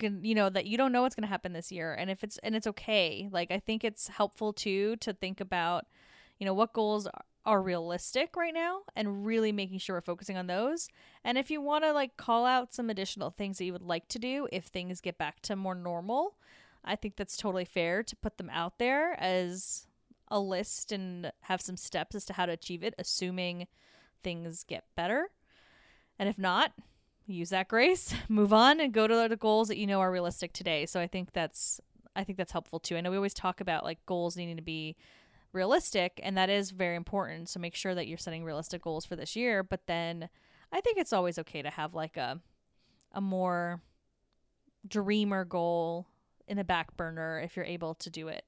you 0.00 0.34
know 0.34 0.48
that 0.48 0.64
you 0.64 0.78
don't 0.78 0.92
know 0.92 1.02
what's 1.02 1.14
going 1.14 1.22
to 1.22 1.28
happen 1.28 1.52
this 1.52 1.70
year 1.70 1.92
and 1.92 2.10
if 2.10 2.24
it's 2.24 2.38
and 2.38 2.56
it's 2.56 2.66
okay. 2.66 3.28
Like 3.30 3.50
i 3.50 3.58
think 3.58 3.84
it's 3.84 4.08
helpful 4.08 4.52
too 4.52 4.96
to 4.96 5.12
think 5.12 5.40
about 5.40 5.84
you 6.38 6.46
know 6.46 6.54
what 6.54 6.72
goals 6.72 7.06
are 7.44 7.62
realistic 7.62 8.36
right 8.36 8.54
now 8.54 8.80
and 8.94 9.26
really 9.26 9.52
making 9.52 9.78
sure 9.78 9.96
we're 9.96 10.00
focusing 10.00 10.36
on 10.36 10.46
those. 10.46 10.88
And 11.24 11.36
if 11.36 11.50
you 11.50 11.60
want 11.60 11.84
to 11.84 11.92
like 11.92 12.16
call 12.16 12.46
out 12.46 12.74
some 12.74 12.88
additional 12.88 13.30
things 13.30 13.58
that 13.58 13.64
you 13.64 13.72
would 13.72 13.82
like 13.82 14.08
to 14.08 14.18
do 14.18 14.48
if 14.52 14.66
things 14.66 15.00
get 15.00 15.18
back 15.18 15.40
to 15.42 15.56
more 15.56 15.74
normal, 15.74 16.36
I 16.84 16.96
think 16.96 17.16
that's 17.16 17.36
totally 17.36 17.64
fair 17.64 18.02
to 18.02 18.16
put 18.16 18.38
them 18.38 18.50
out 18.50 18.78
there 18.78 19.20
as 19.20 19.86
a 20.28 20.40
list 20.40 20.92
and 20.92 21.32
have 21.42 21.60
some 21.60 21.76
steps 21.76 22.14
as 22.14 22.24
to 22.26 22.32
how 22.32 22.46
to 22.46 22.52
achieve 22.52 22.82
it, 22.82 22.94
assuming 22.98 23.66
things 24.22 24.64
get 24.64 24.84
better. 24.96 25.30
And 26.18 26.28
if 26.28 26.38
not, 26.38 26.72
use 27.26 27.50
that 27.50 27.68
grace, 27.68 28.14
move 28.28 28.52
on 28.52 28.80
and 28.80 28.92
go 28.92 29.06
to 29.06 29.26
the 29.28 29.36
goals 29.36 29.68
that 29.68 29.78
you 29.78 29.86
know 29.86 30.00
are 30.00 30.10
realistic 30.10 30.52
today. 30.52 30.86
So 30.86 31.00
I 31.00 31.06
think 31.06 31.32
that's 31.32 31.80
I 32.14 32.24
think 32.24 32.36
that's 32.36 32.52
helpful 32.52 32.78
too. 32.78 32.96
I 32.96 33.00
know 33.00 33.10
we 33.10 33.16
always 33.16 33.34
talk 33.34 33.60
about 33.60 33.84
like 33.84 34.04
goals 34.06 34.36
needing 34.36 34.56
to 34.56 34.62
be 34.62 34.96
realistic 35.52 36.20
and 36.22 36.36
that 36.36 36.50
is 36.50 36.70
very 36.70 36.96
important. 36.96 37.48
So 37.48 37.60
make 37.60 37.74
sure 37.74 37.94
that 37.94 38.06
you're 38.06 38.18
setting 38.18 38.44
realistic 38.44 38.82
goals 38.82 39.04
for 39.04 39.16
this 39.16 39.36
year 39.36 39.62
but 39.62 39.86
then 39.86 40.28
i 40.72 40.80
think 40.80 40.98
it's 40.98 41.12
always 41.12 41.38
okay 41.38 41.62
to 41.62 41.70
have 41.70 41.94
like 41.94 42.16
a 42.16 42.40
a 43.12 43.20
more 43.20 43.80
dreamer 44.88 45.44
goal 45.44 46.06
in 46.48 46.56
the 46.56 46.64
back 46.64 46.96
burner 46.96 47.40
if 47.40 47.56
you're 47.56 47.64
able 47.64 47.94
to 47.94 48.10
do 48.10 48.28
it. 48.28 48.44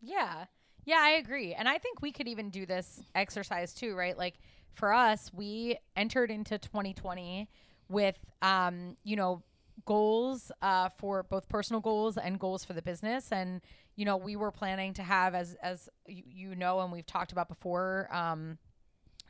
Yeah. 0.00 0.46
Yeah 0.84 1.00
i 1.00 1.10
agree. 1.10 1.54
And 1.54 1.68
i 1.68 1.78
think 1.78 2.00
we 2.00 2.12
could 2.12 2.28
even 2.28 2.50
do 2.50 2.64
this 2.66 3.02
exercise 3.14 3.74
too 3.74 3.94
right? 3.94 4.16
Like 4.16 4.34
for 4.72 4.92
us 4.92 5.30
we 5.32 5.76
entered 5.96 6.30
into 6.30 6.58
2020 6.58 7.48
with 7.88 8.16
um 8.42 8.96
you 9.04 9.16
know 9.16 9.42
goals 9.88 10.52
uh, 10.60 10.90
for 10.90 11.22
both 11.22 11.48
personal 11.48 11.80
goals 11.80 12.18
and 12.18 12.38
goals 12.38 12.62
for 12.62 12.74
the 12.74 12.82
business 12.82 13.32
and 13.32 13.62
you 13.96 14.04
know, 14.04 14.16
we 14.16 14.36
were 14.36 14.52
planning 14.52 14.94
to 14.94 15.02
have 15.02 15.34
as 15.34 15.56
as 15.60 15.88
you, 16.06 16.54
know 16.54 16.78
and 16.80 16.92
we've 16.92 17.06
talked 17.06 17.32
about 17.32 17.48
before 17.48 18.08
um 18.12 18.58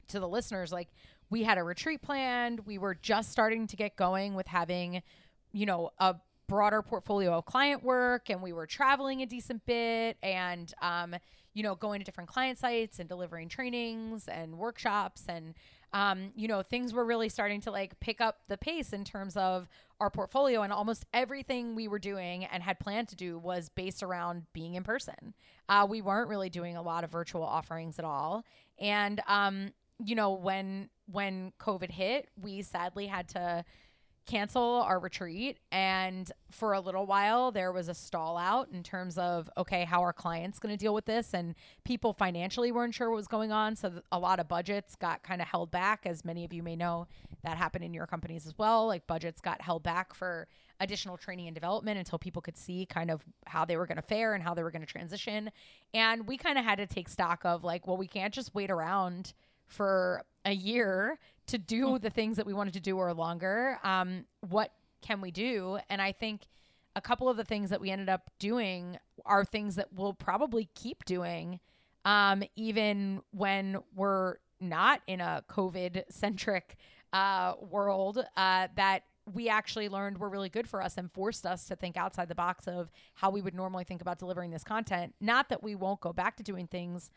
to 0.09 0.21
the 0.21 0.29
listeners 0.29 0.73
like 0.73 0.89
we 1.31 1.43
had 1.43 1.59
a 1.59 1.63
retreat 1.63 2.03
planned. 2.03 2.67
We 2.67 2.77
were 2.79 2.95
just 2.95 3.31
starting 3.31 3.67
to 3.67 3.77
get 3.77 3.97
going 3.97 4.35
with 4.35 4.47
having, 4.47 5.03
you 5.53 5.67
know, 5.67 5.91
a 5.99 6.17
broader 6.49 6.83
portfolio 6.83 7.33
of 7.39 7.45
client 7.45 7.85
work 7.85 8.31
and 8.31 8.43
we 8.43 8.53
were 8.53 8.67
traveling 8.67 9.23
a 9.23 9.27
decent 9.27 9.65
bit 9.65 10.17
and 10.23 10.73
um, 10.83 11.15
you 11.55 11.63
know, 11.63 11.75
going 11.75 12.01
to 12.01 12.05
different 12.05 12.29
client 12.29 12.59
sites 12.59 12.99
and 12.99 13.09
delivering 13.09 13.49
trainings 13.49 14.29
and 14.29 14.59
workshops 14.59 15.25
and 15.29 15.55
um, 15.93 16.33
you 16.37 16.49
know, 16.49 16.63
things 16.63 16.93
were 16.93 17.05
really 17.05 17.31
starting 17.31 17.61
to 17.63 17.71
like 17.71 17.99
pick 18.01 18.21
up 18.21 18.41
the 18.49 18.59
pace 18.59 18.93
in 18.93 19.05
terms 19.05 19.37
of 19.37 19.69
our 20.01 20.11
portfolio 20.11 20.63
and 20.63 20.73
almost 20.73 21.05
everything 21.13 21.75
we 21.75 21.89
were 21.89 21.99
doing 21.99 22.45
and 22.45 22.63
had 22.63 22.79
planned 22.79 23.09
to 23.09 23.17
do 23.17 23.39
was 23.39 23.69
based 23.69 24.03
around 24.03 24.45
being 24.53 24.75
in 24.75 24.85
person. 24.85 25.35
Uh, 25.69 25.87
we 25.89 26.01
weren't 26.01 26.29
really 26.29 26.51
doing 26.51 26.77
a 26.77 26.83
lot 26.83 27.05
of 27.05 27.11
virtual 27.11 27.43
offerings 27.43 27.99
at 27.99 28.05
all. 28.05 28.45
And, 28.79 29.21
um, 29.27 29.73
you 30.05 30.15
know, 30.15 30.33
when, 30.33 30.89
when 31.11 31.53
COVID 31.61 31.91
hit, 31.91 32.29
we 32.41 32.63
sadly 32.63 33.07
had 33.07 33.29
to 33.31 33.65
cancel 34.29 34.83
our 34.83 34.99
retreat 34.99 35.59
and 35.73 36.31
for 36.51 36.75
a 36.75 36.81
little 36.81 37.07
while 37.07 37.51
there 37.51 37.73
was 37.73 37.89
a 37.89 37.95
stall 37.95 38.37
out 38.37 38.69
in 38.71 38.83
terms 38.83 39.17
of 39.17 39.49
okay 39.57 39.87
how 39.87 40.03
are 40.03 40.13
clients 40.13 40.59
going 40.59 40.71
to 40.71 40.77
deal 40.77 40.93
with 40.93 41.07
this 41.07 41.33
and 41.33 41.55
people 41.83 42.13
financially 42.13 42.71
weren't 42.71 42.95
sure 42.95 43.09
what 43.09 43.17
was 43.17 43.27
going 43.27 43.53
on 43.53 43.75
so 43.75 43.91
a 44.13 44.19
lot 44.19 44.39
of 44.39 44.47
budgets 44.47 44.95
got 44.97 45.23
kind 45.23 45.41
of 45.41 45.49
held 45.49 45.71
back 45.71 46.03
as 46.05 46.27
many 46.27 46.45
of 46.45 46.53
you 46.53 46.63
may 46.63 46.77
know 46.77 47.07
that 47.43 47.57
happened 47.57 47.85
in 47.85 47.95
your 47.95 48.07
companies 48.07 48.47
as 48.47 48.57
well 48.59 48.87
like 48.87 49.07
budgets 49.07 49.41
got 49.41 49.61
held 49.61 49.83
back 49.83 50.15
for 50.15 50.47
additional 50.81 51.17
training 51.17 51.47
and 51.47 51.55
development 51.55 51.99
until 51.99 52.19
people 52.19 52.41
could 52.41 52.57
see 52.57 52.87
kind 52.87 53.11
of 53.11 53.25
how 53.47 53.65
they 53.65 53.77
were 53.77 53.87
going 53.87 53.97
to 53.97 54.03
fare 54.03 54.35
and 54.35 54.43
how 54.43 54.55
they 54.55 54.63
were 54.63 54.71
going 54.71 54.83
to 54.83 54.87
transition 54.87 55.51
and 55.95 56.27
we 56.27 56.37
kind 56.37 56.59
of 56.59 56.65
had 56.65 56.79
to 56.79 56.87
take 56.87 57.09
stock 57.09 57.45
of 57.45 57.65
like 57.65 57.87
well 57.87 57.97
we 57.97 58.07
can't 58.07 58.33
just 58.35 58.55
wait 58.55 58.71
around 58.71 59.33
for 59.69 60.25
a 60.45 60.53
year 60.53 61.19
to 61.47 61.59
do 61.59 61.99
the 61.99 62.11
things 62.11 62.37
that 62.37 62.47
we 62.47 62.53
wanted 62.53 62.75
to 62.75 62.81
do 62.81 62.97
or 62.97 63.13
longer. 63.13 63.79
Um, 63.85 64.25
what 64.49 64.73
can 65.03 65.21
we 65.21 65.31
do? 65.31 65.79
And 65.89 66.03
I 66.03 66.13
think 66.13 66.43
a 66.97 67.01
couple 67.01 67.29
of 67.29 67.37
the 67.37 67.45
things 67.45 67.71
that 67.71 67.81
we 67.81 67.91
ended 67.91 68.09
up 68.09 68.31
doing 68.39 68.99
are 69.25 69.45
things 69.45 69.77
that 69.77 69.89
we'll 69.93 70.15
probably 70.15 70.69
keep 70.75 71.05
doing, 71.05 71.61
um, 72.05 72.43
even 72.57 73.23
when 73.31 73.79
we're 73.95 74.37
not 74.61 75.01
in 75.07 75.21
a 75.21 75.45
COVID 75.49 76.05
centric 76.11 76.77
uh, 77.13 77.55
world. 77.61 78.25
Uh, 78.37 78.69
that 78.77 79.05
we 79.35 79.49
actually 79.49 79.89
learned 79.89 80.19
were 80.19 80.29
really 80.29 80.49
good 80.49 80.69
for 80.69 80.83
us 80.83 80.97
and 80.97 81.13
forced 81.13 81.45
us 81.45 81.65
to 81.67 81.77
think 81.77 81.97
outside 81.97 82.29
the 82.29 82.35
box 82.35 82.67
of 82.67 82.91
how 83.15 83.31
we 83.31 83.43
would 83.43 83.55
normally 83.55 83.85
think 83.85 84.01
about 84.01 84.19
delivering 84.19 84.51
this 84.51 84.65
content. 84.65 85.15
Not 85.21 85.49
that 85.51 85.63
we 85.63 85.75
won't 85.75 86.01
go 86.01 86.13
back 86.13 86.37
to 86.37 86.43
doing 86.43 86.67
things 86.67 87.11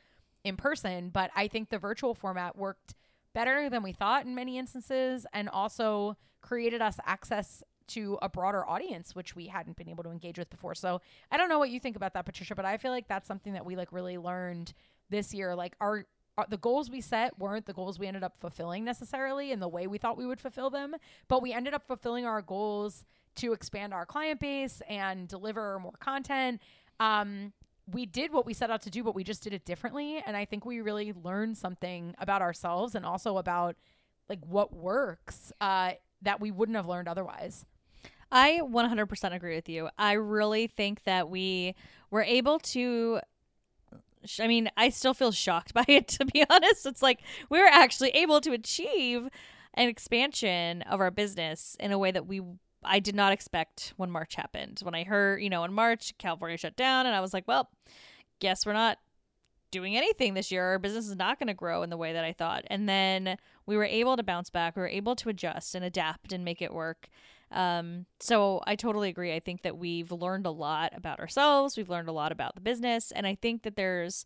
in 0.44 0.58
person, 0.58 1.10
but 1.10 1.32
I 1.36 1.48
think 1.48 1.70
the 1.70 1.80
virtual 1.80 2.14
format 2.14 2.58
worked 2.58 2.96
better 3.34 3.70
than 3.70 3.84
we 3.84 3.94
thought 3.94 4.26
in 4.26 4.36
many 4.36 4.58
instances 4.58 5.26
and 5.34 5.48
also 5.48 6.18
created 6.42 6.82
us 6.82 6.98
access 7.06 7.64
to 7.88 8.18
a 8.22 8.30
broader 8.30 8.68
audience 8.68 9.16
which 9.16 9.36
we 9.36 9.48
hadn't 9.48 9.76
been 9.76 9.90
able 9.90 10.04
to 10.04 10.12
engage 10.12 10.38
with 10.38 10.50
before. 10.50 10.76
So, 10.76 11.02
I 11.32 11.38
don't 11.38 11.50
know 11.50 11.60
what 11.60 11.70
you 11.70 11.80
think 11.80 11.96
about 11.96 12.14
that 12.14 12.26
Patricia, 12.26 12.56
but 12.56 12.66
I 12.66 12.78
feel 12.78 12.92
like 12.92 13.08
that's 13.08 13.28
something 13.28 13.54
that 13.54 13.66
we 13.66 13.76
like 13.76 13.92
really 13.92 14.18
learned 14.18 14.74
this 15.10 15.34
year 15.34 15.56
like 15.56 15.76
our 15.82 16.06
uh, 16.38 16.46
the 16.50 16.58
goals 16.58 16.90
we 16.90 17.02
set 17.02 17.38
weren't 17.38 17.66
the 17.66 17.74
goals 17.74 18.00
we 18.00 18.08
ended 18.08 18.24
up 18.24 18.38
fulfilling 18.38 18.84
necessarily 18.84 19.52
in 19.52 19.60
the 19.60 19.68
way 19.68 19.88
we 19.88 19.98
thought 19.98 20.18
we 20.18 20.26
would 20.26 20.40
fulfill 20.40 20.70
them, 20.70 20.96
but 21.28 21.42
we 21.42 21.54
ended 21.54 21.74
up 21.74 21.86
fulfilling 21.86 22.26
our 22.26 22.42
goals 22.42 23.06
to 23.36 23.54
expand 23.54 23.94
our 23.94 24.06
client 24.06 24.40
base 24.40 24.82
and 24.88 25.28
deliver 25.28 25.80
more 25.80 25.94
content. 26.00 26.62
Um, 27.00 27.54
we 27.92 28.06
did 28.06 28.32
what 28.32 28.46
we 28.46 28.54
set 28.54 28.70
out 28.70 28.82
to 28.84 28.90
do, 28.90 29.04
but 29.04 29.16
we 29.16 29.24
just 29.24 29.44
did 29.44 29.54
it 29.54 29.66
differently. 29.66 30.24
And 30.26 30.38
I 30.38 30.46
think 30.46 30.66
we 30.66 30.82
really 30.82 31.14
learned 31.14 31.58
something 31.58 32.16
about 32.18 32.42
ourselves 32.42 32.96
and 32.96 33.06
also 33.06 33.38
about 33.38 33.76
like 34.30 34.40
what 34.46 34.74
works 34.74 35.52
uh, 35.60 35.94
that 36.22 36.40
we 36.40 36.52
wouldn't 36.52 36.76
have 36.76 36.88
learned 36.88 37.08
otherwise. 37.08 37.66
I 38.32 38.62
100% 38.64 39.36
agree 39.36 39.56
with 39.56 39.68
you. 39.68 39.90
I 39.98 40.14
really 40.14 40.68
think 40.68 41.04
that 41.04 41.30
we 41.30 41.76
were 42.12 42.24
able 42.24 42.60
to 42.60 43.20
I 44.40 44.48
mean, 44.48 44.70
I 44.78 44.90
still 44.90 45.14
feel 45.14 45.32
shocked 45.32 45.74
by 45.76 45.86
it 45.88 46.08
to 46.10 46.26
be 46.26 46.44
honest. 46.50 46.86
It's 46.86 47.02
like 47.02 47.22
we 47.50 47.60
were 47.60 47.68
actually 47.68 48.10
able 48.12 48.42
to 48.42 48.52
achieve 48.52 49.28
an 49.74 49.88
expansion 49.88 50.82
of 50.84 51.00
our 51.00 51.12
business 51.12 51.78
in 51.80 51.92
a 51.92 51.98
way 51.98 52.12
that 52.12 52.28
we 52.28 52.42
I 52.84 53.00
did 53.00 53.16
not 53.16 53.32
expect 53.32 53.94
when 53.98 54.10
March 54.10 54.36
happened. 54.36 54.80
When 54.82 54.96
I 54.96 55.04
heard, 55.04 55.42
you 55.42 55.50
know, 55.50 55.64
in 55.64 55.74
March 55.74 56.18
California 56.18 56.58
shut 56.58 56.76
down 56.76 57.06
and 57.06 57.16
I 57.16 57.20
was 57.20 57.34
like, 57.34 57.48
well, 57.48 57.70
guess 58.40 58.66
we're 58.66 58.74
not 58.74 58.98
doing 59.70 59.96
anything 59.96 60.34
this 60.34 60.52
year. 60.52 60.66
Our 60.66 60.80
business 60.80 61.08
is 61.08 61.16
not 61.16 61.40
going 61.40 61.48
to 61.48 61.54
grow 61.54 61.84
in 61.84 61.90
the 61.90 61.98
way 61.98 62.14
that 62.14 62.26
I 62.26 62.34
thought. 62.34 62.66
And 62.68 62.90
then 62.90 63.38
we 63.66 63.78
were 63.78 63.86
able 63.86 64.18
to 64.18 64.24
bounce 64.24 64.50
back. 64.50 64.76
We 64.76 64.82
were 64.82 64.88
able 64.88 65.16
to 65.18 65.30
adjust 65.30 65.76
and 65.76 65.86
adapt 65.86 66.34
and 66.34 66.44
make 66.44 66.62
it 66.62 66.74
work. 66.74 67.08
Um, 67.52 68.06
so 68.20 68.62
I 68.66 68.76
totally 68.76 69.10
agree. 69.10 69.34
I 69.34 69.40
think 69.40 69.64
that 69.64 69.78
we've 69.78 70.12
learned 70.12 70.46
a 70.46 70.52
lot 70.52 70.94
about 70.96 71.20
ourselves. 71.20 71.76
We've 71.76 71.90
learned 71.90 72.10
a 72.10 72.14
lot 72.14 72.32
about 72.32 72.56
the 72.56 72.62
business. 72.62 73.12
And 73.12 73.28
I 73.28 73.36
think 73.36 73.64
that 73.64 73.76
there's, 73.76 74.26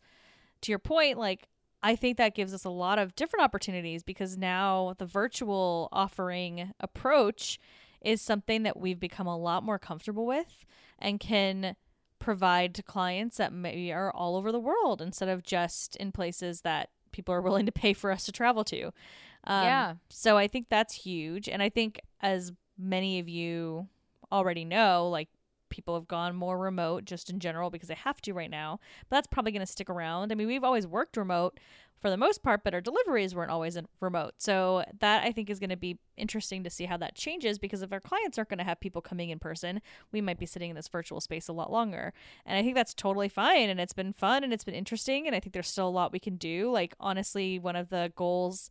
to 0.62 0.72
your 0.72 0.80
point, 0.80 1.18
like, 1.18 1.48
I 1.82 1.96
think 1.96 2.18
that 2.18 2.36
gives 2.36 2.54
us 2.54 2.66
a 2.66 2.70
lot 2.70 3.00
of 3.00 3.16
different 3.16 3.44
opportunities 3.44 4.04
because 4.04 4.38
now 4.38 4.96
the 4.98 5.06
virtual 5.06 5.90
offering 5.92 6.72
approach 6.80 7.60
is 8.02 8.22
something 8.22 8.64
that 8.64 8.78
we've 8.78 9.00
become 9.00 9.28
a 9.28 9.38
lot 9.38 9.64
more 9.64 9.80
comfortable 9.80 10.26
with 10.26 10.66
and 11.00 11.20
can 11.20 11.76
provide 12.20 12.74
to 12.76 12.84
clients 12.84 13.38
that 13.38 13.54
maybe 13.54 13.92
are 13.92 14.12
all 14.12 14.36
over 14.36 14.52
the 14.52 14.60
world 14.60 15.02
instead 15.02 15.30
of 15.30 15.44
just 15.44 15.96
in 15.98 16.12
places 16.12 16.62
that 16.62 16.90
people 17.12 17.34
are 17.34 17.42
willing 17.44 17.66
to 17.66 17.72
pay 17.72 17.94
for 17.94 18.12
us 18.12 18.26
to 18.26 18.32
travel 18.32 18.64
to. 18.64 18.86
Um, 18.86 19.64
Yeah. 19.64 19.94
So 20.10 20.38
I 20.38 20.48
think 20.48 20.68
that's 20.70 20.94
huge. 20.94 21.50
And 21.50 21.62
I 21.62 21.70
think 21.70 22.00
as 22.22 22.52
many 22.78 23.20
of 23.20 23.30
you 23.30 23.88
already 24.32 24.66
know, 24.66 25.10
like 25.10 25.30
people 25.70 25.96
have 25.96 26.08
gone 26.08 26.36
more 26.36 26.58
remote 26.58 27.06
just 27.06 27.30
in 27.30 27.40
general 27.40 27.70
because 27.70 27.90
they 27.90 27.96
have 27.96 28.22
to 28.22 28.34
right 28.34 28.50
now. 28.50 28.80
But 29.10 29.18
that's 29.18 29.28
probably 29.28 29.52
going 29.52 29.66
to 29.66 29.72
stick 29.72 29.90
around. 29.90 30.32
I 30.32 30.36
mean, 30.36 30.48
we've 30.48 30.64
always 30.64 30.88
worked 30.88 31.18
remote 31.18 31.60
for 32.02 32.10
the 32.10 32.18
most 32.18 32.44
part, 32.44 32.64
but 32.64 32.74
our 32.74 32.82
deliveries 32.82 33.34
weren't 33.34 33.52
always 33.52 33.78
remote. 34.00 34.36
So 34.38 34.84
that 35.00 35.24
I 35.24 35.32
think 35.32 35.50
is 35.50 35.60
going 35.60 35.72
to 35.72 35.78
be 35.78 35.98
interesting 36.18 36.64
to 36.64 36.70
see 36.70 36.86
how 36.86 36.98
that 36.98 37.16
changes 37.16 37.58
because 37.58 37.82
if 37.82 37.92
our 37.92 38.00
clients 38.00 38.38
aren't 38.38 38.50
going 38.50 38.60
to 38.60 38.64
have 38.64 38.80
people 38.80 39.02
coming 39.02 39.32
in 39.32 39.40
person, 39.40 39.82
we 40.12 40.22
might 40.22 40.38
be 40.38 40.46
sitting 40.46 40.70
in 40.70 40.76
this 40.76 40.88
virtual 40.88 41.20
space 41.20 41.48
a 41.48 41.54
lot 41.54 41.72
longer. 41.72 42.14
And 42.46 42.58
I 42.58 42.62
think 42.62 42.76
that's 42.76 42.94
totally 42.94 43.30
fine 43.30 43.70
and 43.70 43.80
it's 43.80 43.94
been 43.94 44.14
fun 44.14 44.44
and 44.44 44.54
it's 44.54 44.64
been 44.64 44.76
interesting 44.76 45.26
and 45.26 45.36
I 45.36 45.40
think 45.40 45.54
there's 45.54 45.68
still 45.68 45.88
a 45.88 45.90
lot 45.90 46.12
we 46.14 46.20
can 46.20 46.36
do. 46.36 46.70
Like 46.70 46.94
honestly, 47.00 47.58
one 47.58 47.76
of 47.76 47.90
the 47.90 48.12
goals 48.16 48.70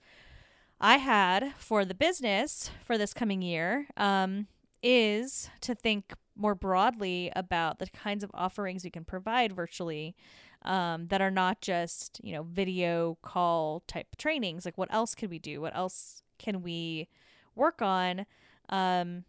I 0.85 0.99
had 0.99 1.55
for 1.57 1.87
the 1.87 1.95
business 1.95 2.71
for 2.85 2.99
this 2.99 3.15
coming 3.15 3.41
year 3.41 3.87
um, 3.97 4.49
is 4.83 5.49
to 5.63 5.75
think 5.75 6.13
more 6.37 6.55
broadly 6.55 7.33
about 7.35 7.79
the 7.79 7.87
kinds 7.87 8.23
of 8.23 8.31
offerings 8.35 8.85
we 8.85 8.91
can 8.91 9.07
provide 9.07 9.55
virtually 9.55 10.15
um, 10.61 11.07
that 11.07 11.23
are 11.23 11.31
not 11.31 11.63
just 11.63 12.21
you 12.23 12.35
know 12.35 12.43
video 12.43 13.17
call 13.23 13.83
type 13.87 14.09
trainings. 14.19 14.67
Like 14.67 14.77
what 14.77 14.93
else 14.93 15.15
could 15.15 15.31
we 15.31 15.39
do? 15.39 15.63
What 15.63 15.75
else 15.75 16.23
can 16.39 16.61
we 16.61 17.09
work 17.55 17.81
on 17.81 18.27
um, 18.69 19.25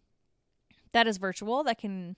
that 0.91 1.07
is 1.07 1.17
virtual 1.17 1.63
that 1.63 1.77
can 1.77 2.17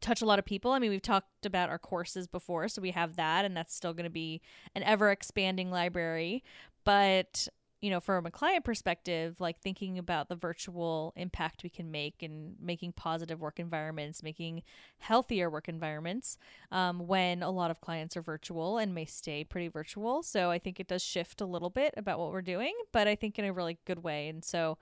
touch 0.00 0.22
a 0.22 0.26
lot 0.26 0.38
of 0.38 0.46
people? 0.46 0.72
I 0.72 0.78
mean 0.78 0.88
we've 0.88 1.02
talked 1.02 1.44
about 1.44 1.68
our 1.68 1.78
courses 1.78 2.26
before 2.26 2.68
so 2.68 2.80
we 2.80 2.92
have 2.92 3.16
that 3.16 3.44
and 3.44 3.54
that's 3.54 3.74
still 3.74 3.92
going 3.92 4.04
to 4.04 4.10
be 4.10 4.40
an 4.74 4.82
ever 4.82 5.10
expanding 5.10 5.70
library. 5.70 6.42
But 6.84 7.48
you 7.80 7.90
know, 7.90 8.00
from 8.00 8.24
a 8.24 8.30
client 8.30 8.64
perspective, 8.64 9.40
like 9.40 9.60
thinking 9.60 9.98
about 9.98 10.28
the 10.28 10.34
virtual 10.34 11.12
impact 11.14 11.62
we 11.62 11.68
can 11.68 11.90
make 11.90 12.22
and 12.22 12.56
making 12.60 12.92
positive 12.92 13.40
work 13.40 13.60
environments, 13.60 14.22
making 14.22 14.62
healthier 14.98 15.50
work 15.50 15.68
environments 15.68 16.38
um, 16.72 17.06
when 17.06 17.42
a 17.42 17.50
lot 17.50 17.70
of 17.70 17.80
clients 17.80 18.16
are 18.16 18.22
virtual 18.22 18.78
and 18.78 18.94
may 18.94 19.04
stay 19.04 19.44
pretty 19.44 19.68
virtual. 19.68 20.22
So 20.22 20.50
I 20.50 20.58
think 20.58 20.80
it 20.80 20.88
does 20.88 21.02
shift 21.02 21.40
a 21.40 21.46
little 21.46 21.70
bit 21.70 21.92
about 21.96 22.18
what 22.18 22.32
we're 22.32 22.42
doing, 22.42 22.74
but 22.92 23.06
I 23.06 23.14
think 23.14 23.38
in 23.38 23.44
a 23.44 23.52
really 23.52 23.78
good 23.84 24.02
way. 24.02 24.28
And 24.28 24.42
so 24.42 24.78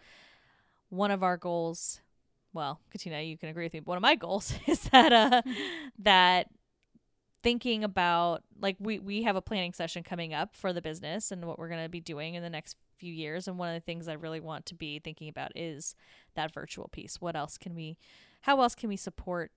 one 0.88 1.10
of 1.10 1.24
our 1.24 1.36
goals, 1.36 2.00
well, 2.52 2.80
Katina, 2.92 3.20
you 3.20 3.36
can 3.36 3.48
agree 3.48 3.64
with 3.64 3.72
me, 3.74 3.80
but 3.80 3.88
one 3.88 3.98
of 3.98 4.02
my 4.02 4.14
goals 4.14 4.54
is 4.66 4.80
that 4.90 5.12
uh, 5.12 5.42
that 5.98 6.46
thinking 7.44 7.84
about 7.84 8.42
like 8.58 8.76
we 8.80 8.98
we 8.98 9.22
have 9.22 9.36
a 9.36 9.42
planning 9.42 9.74
session 9.74 10.02
coming 10.02 10.32
up 10.32 10.56
for 10.56 10.72
the 10.72 10.80
business 10.82 11.30
and 11.30 11.44
what 11.44 11.58
we're 11.58 11.68
going 11.68 11.82
to 11.82 11.90
be 11.90 12.00
doing 12.00 12.34
in 12.34 12.42
the 12.42 12.50
next 12.50 12.76
few 12.96 13.12
years 13.12 13.46
and 13.46 13.58
one 13.58 13.68
of 13.68 13.74
the 13.74 13.84
things 13.84 14.08
I 14.08 14.14
really 14.14 14.40
want 14.40 14.64
to 14.66 14.74
be 14.74 14.98
thinking 14.98 15.28
about 15.28 15.52
is 15.54 15.94
that 16.34 16.54
virtual 16.54 16.88
piece. 16.88 17.20
What 17.20 17.36
else 17.36 17.58
can 17.58 17.74
we 17.74 17.98
how 18.42 18.60
else 18.62 18.74
can 18.74 18.88
we 18.88 18.96
support 18.96 19.52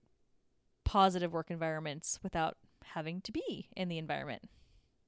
positive 0.84 1.32
work 1.32 1.50
environments 1.50 2.20
without 2.22 2.58
having 2.84 3.22
to 3.22 3.32
be 3.32 3.70
in 3.76 3.88
the 3.88 3.98
environment? 3.98 4.44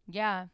Yeah. 0.07 0.45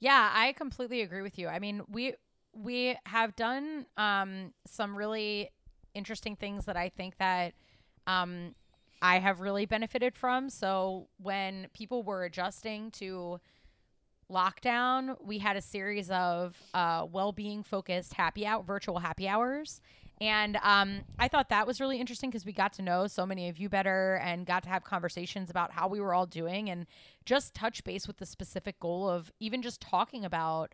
Yeah, 0.00 0.30
I 0.34 0.52
completely 0.52 1.02
agree 1.02 1.22
with 1.22 1.38
you. 1.38 1.48
I 1.48 1.58
mean, 1.58 1.82
we 1.88 2.14
we 2.54 2.96
have 3.04 3.36
done 3.36 3.86
um 3.98 4.54
some 4.66 4.96
really 4.96 5.50
interesting 5.92 6.34
things 6.34 6.64
that 6.64 6.76
I 6.76 6.88
think 6.88 7.18
that 7.18 7.52
um 8.06 8.54
I 9.04 9.18
have 9.18 9.40
really 9.40 9.66
benefited 9.66 10.16
from. 10.16 10.48
So 10.48 11.08
when 11.18 11.66
people 11.74 12.02
were 12.02 12.24
adjusting 12.24 12.90
to 12.92 13.38
lockdown, 14.32 15.16
we 15.22 15.40
had 15.40 15.56
a 15.56 15.60
series 15.60 16.10
of 16.10 16.56
uh, 16.72 17.04
well-being 17.12 17.64
focused 17.64 18.14
happy 18.14 18.46
out 18.46 18.66
virtual 18.66 19.00
happy 19.00 19.28
hours. 19.28 19.82
And 20.22 20.56
um, 20.62 21.02
I 21.18 21.28
thought 21.28 21.50
that 21.50 21.66
was 21.66 21.82
really 21.82 22.00
interesting 22.00 22.30
because 22.30 22.46
we 22.46 22.54
got 22.54 22.72
to 22.74 22.82
know 22.82 23.06
so 23.06 23.26
many 23.26 23.50
of 23.50 23.58
you 23.58 23.68
better 23.68 24.14
and 24.24 24.46
got 24.46 24.62
to 24.62 24.70
have 24.70 24.84
conversations 24.84 25.50
about 25.50 25.72
how 25.72 25.86
we 25.86 26.00
were 26.00 26.14
all 26.14 26.24
doing 26.24 26.70
and 26.70 26.86
just 27.26 27.52
touch 27.52 27.84
base 27.84 28.06
with 28.06 28.16
the 28.16 28.24
specific 28.24 28.80
goal 28.80 29.10
of 29.10 29.30
even 29.38 29.60
just 29.60 29.82
talking 29.82 30.24
about 30.24 30.72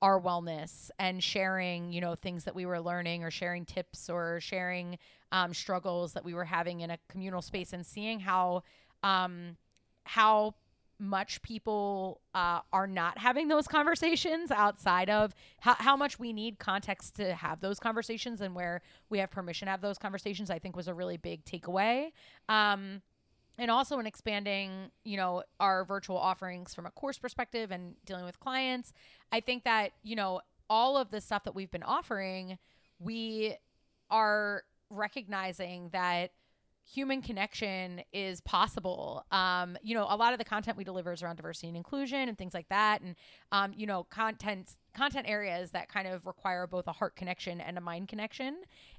our 0.00 0.20
wellness 0.20 0.90
and 0.98 1.22
sharing, 1.22 1.92
you 1.92 2.00
know, 2.00 2.14
things 2.14 2.44
that 2.44 2.54
we 2.54 2.66
were 2.66 2.80
learning 2.80 3.24
or 3.24 3.30
sharing 3.30 3.64
tips 3.64 4.08
or 4.08 4.40
sharing 4.40 4.98
um, 5.32 5.52
struggles 5.52 6.12
that 6.12 6.24
we 6.24 6.34
were 6.34 6.44
having 6.44 6.80
in 6.80 6.90
a 6.90 6.98
communal 7.08 7.42
space 7.42 7.72
and 7.72 7.84
seeing 7.84 8.20
how 8.20 8.62
um, 9.02 9.56
how 10.04 10.54
much 11.00 11.40
people 11.42 12.20
uh, 12.34 12.60
are 12.72 12.86
not 12.86 13.18
having 13.18 13.46
those 13.46 13.68
conversations 13.68 14.50
outside 14.50 15.08
of 15.08 15.32
how, 15.60 15.74
how 15.74 15.96
much 15.96 16.18
we 16.18 16.32
need 16.32 16.58
context 16.58 17.14
to 17.14 17.34
have 17.34 17.60
those 17.60 17.78
conversations 17.78 18.40
and 18.40 18.54
where 18.54 18.82
we 19.08 19.18
have 19.18 19.30
permission 19.30 19.66
to 19.66 19.70
have 19.70 19.80
those 19.80 19.96
conversations 19.96 20.50
i 20.50 20.58
think 20.58 20.74
was 20.74 20.88
a 20.88 20.94
really 20.94 21.16
big 21.16 21.44
takeaway. 21.44 22.10
Um, 22.48 23.02
and 23.58 23.70
also 23.70 23.98
in 23.98 24.06
expanding 24.06 24.90
you 25.04 25.16
know 25.16 25.42
our 25.60 25.84
virtual 25.84 26.16
offerings 26.16 26.74
from 26.74 26.86
a 26.86 26.90
course 26.90 27.18
perspective 27.18 27.70
and 27.70 27.94
dealing 28.06 28.24
with 28.24 28.38
clients 28.40 28.92
i 29.32 29.40
think 29.40 29.64
that 29.64 29.92
you 30.02 30.16
know 30.16 30.40
all 30.70 30.96
of 30.96 31.10
the 31.10 31.20
stuff 31.20 31.44
that 31.44 31.54
we've 31.54 31.70
been 31.70 31.82
offering 31.82 32.58
we 32.98 33.54
are 34.10 34.62
recognizing 34.90 35.90
that 35.92 36.30
human 36.92 37.20
connection 37.20 38.00
is 38.12 38.40
possible. 38.40 39.24
Um, 39.30 39.76
you 39.82 39.94
know, 39.94 40.06
a 40.08 40.16
lot 40.16 40.32
of 40.32 40.38
the 40.38 40.44
content 40.44 40.76
we 40.76 40.84
deliver 40.84 41.12
is 41.12 41.22
around 41.22 41.36
diversity 41.36 41.68
and 41.68 41.76
inclusion 41.76 42.28
and 42.28 42.38
things 42.38 42.54
like 42.54 42.68
that, 42.68 43.02
and 43.02 43.14
um, 43.52 43.72
you 43.76 43.86
know, 43.86 44.04
content 44.04 44.76
content 44.94 45.26
areas 45.28 45.70
that 45.72 45.88
kind 45.88 46.08
of 46.08 46.26
require 46.26 46.66
both 46.66 46.86
a 46.86 46.92
heart 46.92 47.14
connection 47.14 47.60
and 47.60 47.76
a 47.76 47.80
mind 47.80 48.08
connection. 48.08 48.56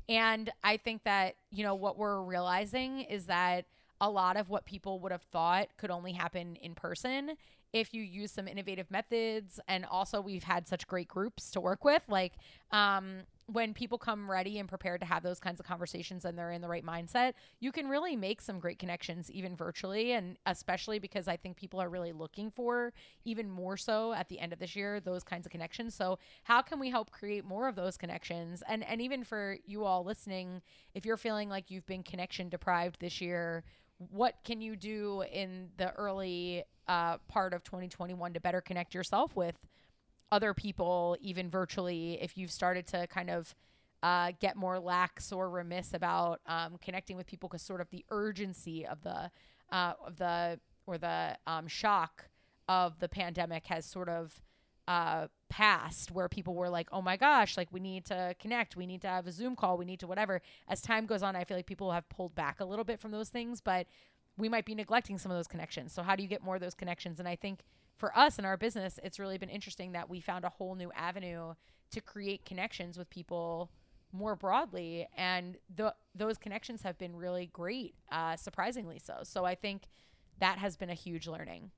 And 0.07 0.51
I 0.63 0.77
think 0.77 1.03
that 1.03 1.35
you 1.51 1.63
know 1.63 1.75
what 1.75 1.97
we're 1.97 2.21
realizing 2.21 3.01
is 3.01 3.25
that 3.25 3.65
a 4.01 4.09
lot 4.09 4.37
of 4.37 4.49
what 4.49 4.65
people 4.65 4.99
would 4.99 5.11
have 5.11 5.23
thought 5.23 5.69
could 5.77 5.91
only 5.91 6.13
happen 6.13 6.55
in 6.57 6.75
person 6.75 7.35
if 7.73 7.93
you 7.93 8.01
use 8.01 8.31
some 8.31 8.47
innovative 8.47 8.89
methods. 8.89 9.59
And 9.67 9.85
also 9.85 10.21
we've 10.21 10.43
had 10.43 10.67
such 10.67 10.87
great 10.87 11.07
groups 11.07 11.51
to 11.51 11.61
work 11.61 11.83
with. 11.85 12.01
Like 12.07 12.33
um, 12.71 13.21
when 13.45 13.73
people 13.73 13.97
come 13.97 14.29
ready 14.29 14.59
and 14.59 14.67
prepared 14.67 15.01
to 15.01 15.07
have 15.07 15.23
those 15.23 15.39
kinds 15.39 15.59
of 15.59 15.65
conversations 15.65 16.25
and 16.25 16.37
they're 16.37 16.51
in 16.51 16.61
the 16.61 16.67
right 16.67 16.85
mindset 16.85 17.33
you 17.59 17.71
can 17.71 17.87
really 17.87 18.15
make 18.15 18.41
some 18.41 18.59
great 18.59 18.79
connections 18.79 19.29
even 19.31 19.55
virtually. 19.55 20.13
And 20.13 20.37
especially 20.45 20.99
because 20.99 21.27
i 21.27 21.35
think 21.35 21.57
people 21.57 21.79
are 21.79 21.89
really 21.89 22.11
looking 22.11 22.51
for 22.51 22.93
even 23.25 23.49
more 23.49 23.77
so 23.77 24.13
at 24.13 24.29
the 24.29 24.39
end 24.39 24.53
of 24.53 24.59
this 24.59 24.75
year 24.75 24.99
those 24.99 25.23
kinds 25.23 25.45
of 25.45 25.51
connections. 25.51 25.93
So 25.93 26.17
how 26.43 26.61
can 26.61 26.79
we 26.79 26.89
help 26.89 27.11
create 27.11 27.45
more 27.45 27.67
of 27.67 27.75
those 27.75 27.97
connections? 27.97 28.63
And 28.67 28.83
and 28.83 29.01
even 29.01 29.23
for 29.23 29.57
you 29.65 29.83
all 29.83 30.03
listening 30.03 30.61
if 30.93 31.05
you're 31.05 31.17
feeling 31.17 31.49
like 31.49 31.69
you've 31.69 31.85
been 31.85 32.03
connection 32.03 32.49
deprived 32.49 32.99
this 32.99 33.21
year 33.21 33.63
what 34.11 34.35
can 34.43 34.61
you 34.61 34.75
do 34.75 35.23
in 35.31 35.69
the 35.77 35.91
early 35.93 36.63
uh, 36.87 37.17
part 37.27 37.53
of 37.53 37.63
2021 37.63 38.33
to 38.33 38.39
better 38.39 38.61
connect 38.61 38.95
yourself 38.95 39.35
with 39.35 39.55
other 40.31 40.53
people, 40.53 41.17
even 41.21 41.49
virtually, 41.49 42.21
if 42.21 42.37
you've 42.37 42.51
started 42.51 42.87
to 42.87 43.07
kind 43.07 43.29
of 43.29 43.53
uh, 44.01 44.31
get 44.39 44.55
more 44.55 44.79
lax 44.79 45.31
or 45.31 45.49
remiss 45.49 45.93
about 45.93 46.39
um, 46.45 46.77
connecting 46.81 47.17
with 47.17 47.27
people 47.27 47.49
because 47.49 47.61
sort 47.61 47.81
of 47.81 47.89
the 47.89 48.05
urgency 48.09 48.85
of 48.85 49.01
the 49.01 49.29
uh, 49.71 49.93
of 50.05 50.17
the 50.17 50.59
or 50.87 50.97
the 50.97 51.37
um, 51.45 51.67
shock 51.67 52.29
of 52.67 52.99
the 52.99 53.09
pandemic 53.09 53.67
has 53.67 53.85
sort 53.85 54.07
of 54.07 54.41
uh, 54.89 55.27
passed 55.49 56.09
where 56.09 56.27
people 56.27 56.55
were 56.55 56.67
like, 56.67 56.89
oh 56.91 57.01
my 57.01 57.15
gosh, 57.15 57.55
like 57.55 57.67
we 57.71 57.79
need 57.79 58.05
to 58.05 58.35
connect, 58.39 58.75
we 58.75 58.87
need 58.87 59.03
to 59.03 59.07
have 59.07 59.27
a 59.27 59.31
Zoom 59.31 59.55
call, 59.55 59.77
we 59.77 59.85
need 59.85 59.99
to 59.99 60.07
whatever. 60.07 60.41
As 60.67 60.81
time 60.81 61.05
goes 61.05 61.21
on, 61.21 61.35
I 61.35 61.43
feel 61.43 61.55
like 61.55 61.67
people 61.67 61.91
have 61.91 62.09
pulled 62.09 62.33
back 62.33 62.59
a 62.59 62.65
little 62.65 62.83
bit 62.83 62.99
from 62.99 63.11
those 63.11 63.29
things, 63.29 63.61
but 63.61 63.85
we 64.35 64.49
might 64.49 64.65
be 64.65 64.73
neglecting 64.73 65.19
some 65.19 65.31
of 65.31 65.37
those 65.37 65.45
connections. 65.45 65.93
So, 65.93 66.01
how 66.01 66.15
do 66.15 66.23
you 66.23 66.27
get 66.27 66.43
more 66.43 66.55
of 66.55 66.61
those 66.61 66.73
connections? 66.73 67.19
And 67.19 67.27
I 67.27 67.35
think 67.35 67.59
for 67.97 68.17
us 68.17 68.39
in 68.39 68.45
our 68.45 68.57
business, 68.57 68.99
it's 69.03 69.19
really 69.19 69.37
been 69.37 69.49
interesting 69.49 69.91
that 69.91 70.09
we 70.09 70.21
found 70.21 70.43
a 70.43 70.49
whole 70.49 70.73
new 70.73 70.91
avenue 70.95 71.53
to 71.91 72.01
create 72.01 72.43
connections 72.43 72.97
with 72.97 73.11
people 73.11 73.69
more 74.11 74.35
broadly. 74.35 75.07
And 75.15 75.57
those 76.15 76.39
connections 76.39 76.81
have 76.81 76.97
been 76.97 77.15
really 77.15 77.47
great, 77.53 77.93
uh, 78.11 78.37
surprisingly 78.37 78.97
so. 78.97 79.19
So, 79.21 79.45
I 79.45 79.53
think 79.53 79.83
that 80.39 80.57
has 80.57 80.77
been 80.77 80.89
a 80.89 80.95
huge 80.95 81.27
learning. 81.27 81.69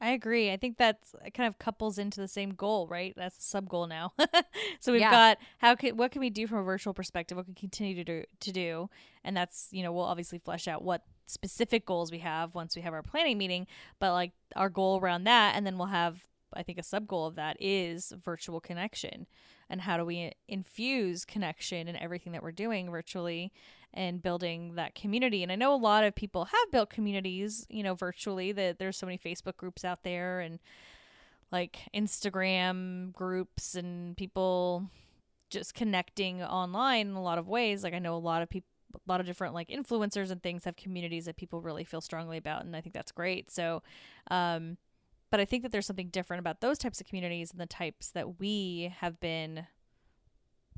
I 0.00 0.10
agree. 0.10 0.52
I 0.52 0.56
think 0.56 0.76
that's 0.78 1.14
uh, 1.14 1.30
kind 1.30 1.48
of 1.48 1.58
couples 1.58 1.98
into 1.98 2.20
the 2.20 2.28
same 2.28 2.50
goal, 2.50 2.86
right? 2.86 3.12
That's 3.16 3.36
the 3.36 3.42
sub 3.42 3.68
goal 3.68 3.86
now. 3.88 4.12
so 4.80 4.92
we've 4.92 5.00
Yeah. 5.00 5.10
got 5.10 5.38
how 5.58 5.74
can 5.74 5.96
what 5.96 6.12
can 6.12 6.20
we 6.20 6.30
do 6.30 6.46
from 6.46 6.58
a 6.58 6.62
virtual 6.62 6.94
perspective? 6.94 7.36
What 7.36 7.46
can 7.46 7.54
we 7.56 7.60
continue 7.60 7.94
to 7.96 8.04
do 8.04 8.24
to 8.40 8.52
do? 8.52 8.90
And 9.24 9.36
that's 9.36 9.68
you 9.72 9.82
know 9.82 9.92
we'll 9.92 10.04
obviously 10.04 10.38
flesh 10.38 10.68
out 10.68 10.82
what 10.84 11.02
specific 11.26 11.84
goals 11.84 12.10
we 12.12 12.18
have 12.20 12.54
once 12.54 12.74
we 12.76 12.82
have 12.82 12.94
our 12.94 13.02
planning 13.02 13.38
meeting. 13.38 13.66
But 13.98 14.12
like 14.12 14.32
our 14.56 14.68
goal 14.70 15.00
around 15.00 15.24
that, 15.24 15.54
and 15.56 15.66
then 15.66 15.76
we'll 15.78 15.88
have 15.88 16.22
I 16.54 16.62
think 16.62 16.78
a 16.78 16.82
sub 16.82 17.06
goal 17.06 17.26
of 17.26 17.36
that 17.36 17.56
is 17.60 18.12
virtual 18.24 18.60
connection, 18.60 19.26
and 19.68 19.82
how 19.82 19.96
do 19.96 20.04
we 20.04 20.32
infuse 20.48 21.24
connection 21.24 21.88
in 21.88 21.96
everything 21.96 22.32
that 22.32 22.42
we're 22.42 22.52
doing 22.52 22.90
virtually 22.90 23.52
and 23.94 24.22
building 24.22 24.74
that 24.74 24.94
community. 24.94 25.42
And 25.42 25.50
I 25.50 25.54
know 25.54 25.74
a 25.74 25.76
lot 25.76 26.04
of 26.04 26.14
people 26.14 26.46
have 26.46 26.70
built 26.70 26.90
communities, 26.90 27.66
you 27.70 27.82
know, 27.82 27.94
virtually. 27.94 28.52
That 28.52 28.78
there's 28.78 28.96
so 28.96 29.06
many 29.06 29.18
Facebook 29.18 29.56
groups 29.56 29.84
out 29.84 30.02
there 30.04 30.40
and 30.40 30.58
like 31.50 31.78
Instagram 31.94 33.12
groups 33.12 33.74
and 33.74 34.16
people 34.16 34.90
just 35.50 35.74
connecting 35.74 36.42
online 36.42 37.08
in 37.08 37.14
a 37.14 37.22
lot 37.22 37.38
of 37.38 37.48
ways. 37.48 37.82
Like 37.82 37.94
I 37.94 37.98
know 37.98 38.14
a 38.14 38.18
lot 38.18 38.42
of 38.42 38.50
people 38.50 38.68
a 38.94 39.10
lot 39.10 39.20
of 39.20 39.26
different 39.26 39.52
like 39.52 39.68
influencers 39.68 40.30
and 40.30 40.42
things 40.42 40.64
have 40.64 40.74
communities 40.74 41.26
that 41.26 41.36
people 41.36 41.60
really 41.60 41.84
feel 41.84 42.00
strongly 42.00 42.38
about 42.38 42.64
and 42.64 42.74
I 42.74 42.80
think 42.80 42.94
that's 42.94 43.12
great. 43.12 43.50
So 43.50 43.82
um 44.30 44.78
but 45.30 45.40
I 45.40 45.44
think 45.44 45.62
that 45.62 45.72
there's 45.72 45.86
something 45.86 46.08
different 46.08 46.40
about 46.40 46.60
those 46.60 46.78
types 46.78 47.00
of 47.00 47.06
communities 47.06 47.50
and 47.50 47.60
the 47.60 47.66
types 47.66 48.10
that 48.10 48.40
we 48.40 48.92
have 48.98 49.20
been 49.20 49.66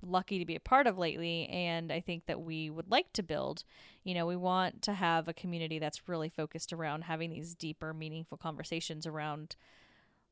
lucky 0.02 0.38
to 0.38 0.46
be 0.46 0.56
a 0.56 0.60
part 0.60 0.86
of 0.86 0.96
lately 0.96 1.46
and 1.48 1.92
I 1.92 2.00
think 2.00 2.24
that 2.26 2.40
we 2.40 2.70
would 2.70 2.90
like 2.90 3.12
to 3.14 3.22
build. 3.22 3.64
You 4.02 4.14
know, 4.14 4.26
we 4.26 4.36
want 4.36 4.82
to 4.82 4.94
have 4.94 5.28
a 5.28 5.34
community 5.34 5.78
that's 5.78 6.08
really 6.08 6.30
focused 6.30 6.72
around 6.72 7.02
having 7.02 7.30
these 7.30 7.54
deeper 7.54 7.92
meaningful 7.92 8.38
conversations 8.38 9.06
around 9.06 9.56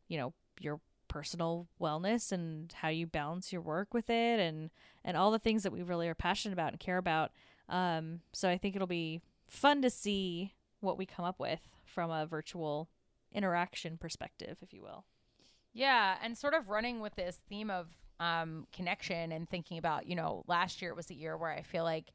you 0.09 0.17
know, 0.17 0.33
your 0.59 0.81
personal 1.07 1.69
wellness 1.81 2.33
and 2.33 2.73
how 2.73 2.89
you 2.89 3.07
balance 3.07 3.53
your 3.53 3.63
work 3.63 3.95
with 3.95 4.11
it 4.11 4.41
and 4.41 4.71
and 5.05 5.17
all 5.17 5.31
the 5.31 5.39
things 5.39 5.63
that 5.63 5.73
we 5.73 5.83
really 5.83 6.09
are 6.09 6.15
passionate 6.15 6.53
about 6.53 6.73
and 6.73 6.81
care 6.81 6.99
about. 6.99 7.31
Um 7.69 8.21
so 8.33 8.49
I 8.49 8.59
think 8.59 8.75
it'll 8.75 8.87
be 8.87 9.21
fun 9.49 9.81
to 9.83 9.91
see 9.91 10.55
what 10.81 10.99
we 10.99 11.07
come 11.07 11.25
up 11.25 11.41
with 11.41 11.61
from 11.85 12.11
a 12.11 12.27
virtual 12.27 12.89
interaction 13.33 13.97
perspective, 13.97 14.59
if 14.63 14.73
you 14.73 14.83
will. 14.83 15.05
Yeah, 15.73 16.17
and 16.23 16.37
sort 16.37 16.55
of 16.55 16.69
running 16.69 17.01
with 17.01 17.15
this 17.15 17.41
theme 17.49 17.71
of 17.71 17.87
um, 18.21 18.67
connection 18.73 19.33
and 19.33 19.49
thinking 19.49 19.79
about, 19.79 20.07
you 20.07 20.17
know, 20.17 20.45
last 20.47 20.83
year 20.83 20.95
was 20.95 21.11
a 21.11 21.15
year 21.15 21.37
where 21.37 21.51
I 21.51 21.63
feel 21.63 21.85
like, 21.85 22.13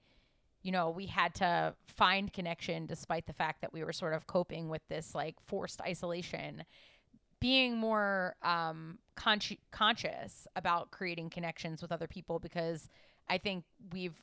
you 0.63 0.71
know, 0.71 0.89
we 0.89 1.06
had 1.06 1.34
to 1.36 1.76
find 1.86 2.32
connection 2.32 2.86
despite 2.86 3.26
the 3.26 3.34
fact 3.34 3.62
that 3.62 3.73
we 3.73 3.84
were 3.84 3.93
sort 3.93 4.13
of 4.13 4.28
coping 4.28 4.69
with 4.69 4.82
this 4.89 5.13
like 5.13 5.36
forced 5.45 5.82
isolation. 5.82 6.63
Being 7.39 7.78
more 7.78 8.36
um, 8.41 8.99
consci- 9.17 9.60
conscious 9.71 10.47
about 10.56 10.91
creating 10.91 11.30
connections 11.30 11.82
with 11.82 11.91
other 11.91 12.08
people 12.08 12.39
because 12.39 12.89
I 13.30 13.38
think 13.38 13.65
we've 13.91 14.15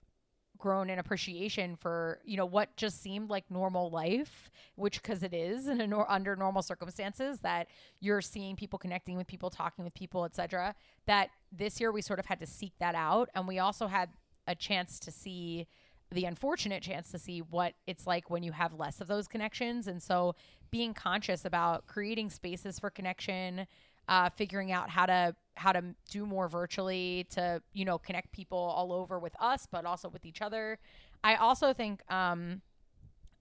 grown 0.60 0.90
in 0.90 0.98
appreciation 0.98 1.74
for 1.74 2.20
you 2.24 2.36
know 2.36 2.46
what 2.46 2.76
just 2.76 3.02
seemed 3.02 3.30
like 3.30 3.44
normal 3.50 3.90
life 3.90 4.50
which 4.76 5.02
because 5.02 5.22
it 5.22 5.34
is 5.34 5.66
in 5.66 5.90
nor- 5.90 6.10
under 6.10 6.36
normal 6.36 6.62
circumstances 6.62 7.40
that 7.40 7.66
you're 7.98 8.20
seeing 8.20 8.54
people 8.54 8.78
connecting 8.78 9.16
with 9.16 9.26
people 9.26 9.50
talking 9.50 9.84
with 9.84 9.94
people 9.94 10.24
etc 10.24 10.74
that 11.06 11.30
this 11.52 11.80
year 11.80 11.90
we 11.90 12.02
sort 12.02 12.18
of 12.18 12.26
had 12.26 12.40
to 12.40 12.46
seek 12.46 12.72
that 12.78 12.94
out. 12.94 13.28
And 13.34 13.48
we 13.48 13.58
also 13.58 13.86
had 13.86 14.10
a 14.46 14.54
chance 14.54 14.98
to 15.00 15.10
see 15.10 15.66
the 16.12 16.24
unfortunate 16.24 16.82
chance 16.82 17.10
to 17.12 17.18
see 17.18 17.40
what 17.40 17.74
it's 17.86 18.06
like 18.06 18.30
when 18.30 18.42
you 18.42 18.52
have 18.52 18.74
less 18.74 19.00
of 19.00 19.06
those 19.06 19.28
connections. 19.28 19.86
And 19.86 20.02
so 20.02 20.34
being 20.70 20.92
conscious 20.92 21.44
about 21.44 21.86
creating 21.86 22.30
spaces 22.30 22.78
for 22.78 22.90
connection 22.90 23.66
uh, 24.10 24.28
figuring 24.28 24.70
out 24.72 24.90
how 24.90 25.06
to 25.06 25.34
how 25.54 25.72
to 25.72 25.82
do 26.10 26.26
more 26.26 26.48
virtually 26.48 27.26
to 27.30 27.62
you 27.72 27.84
know 27.86 27.96
connect 27.98 28.32
people 28.32 28.58
all 28.58 28.92
over 28.92 29.18
with 29.18 29.34
us 29.40 29.66
but 29.70 29.86
also 29.86 30.08
with 30.08 30.24
each 30.26 30.42
other 30.42 30.78
i 31.24 31.34
also 31.36 31.72
think 31.72 32.02
um, 32.12 32.60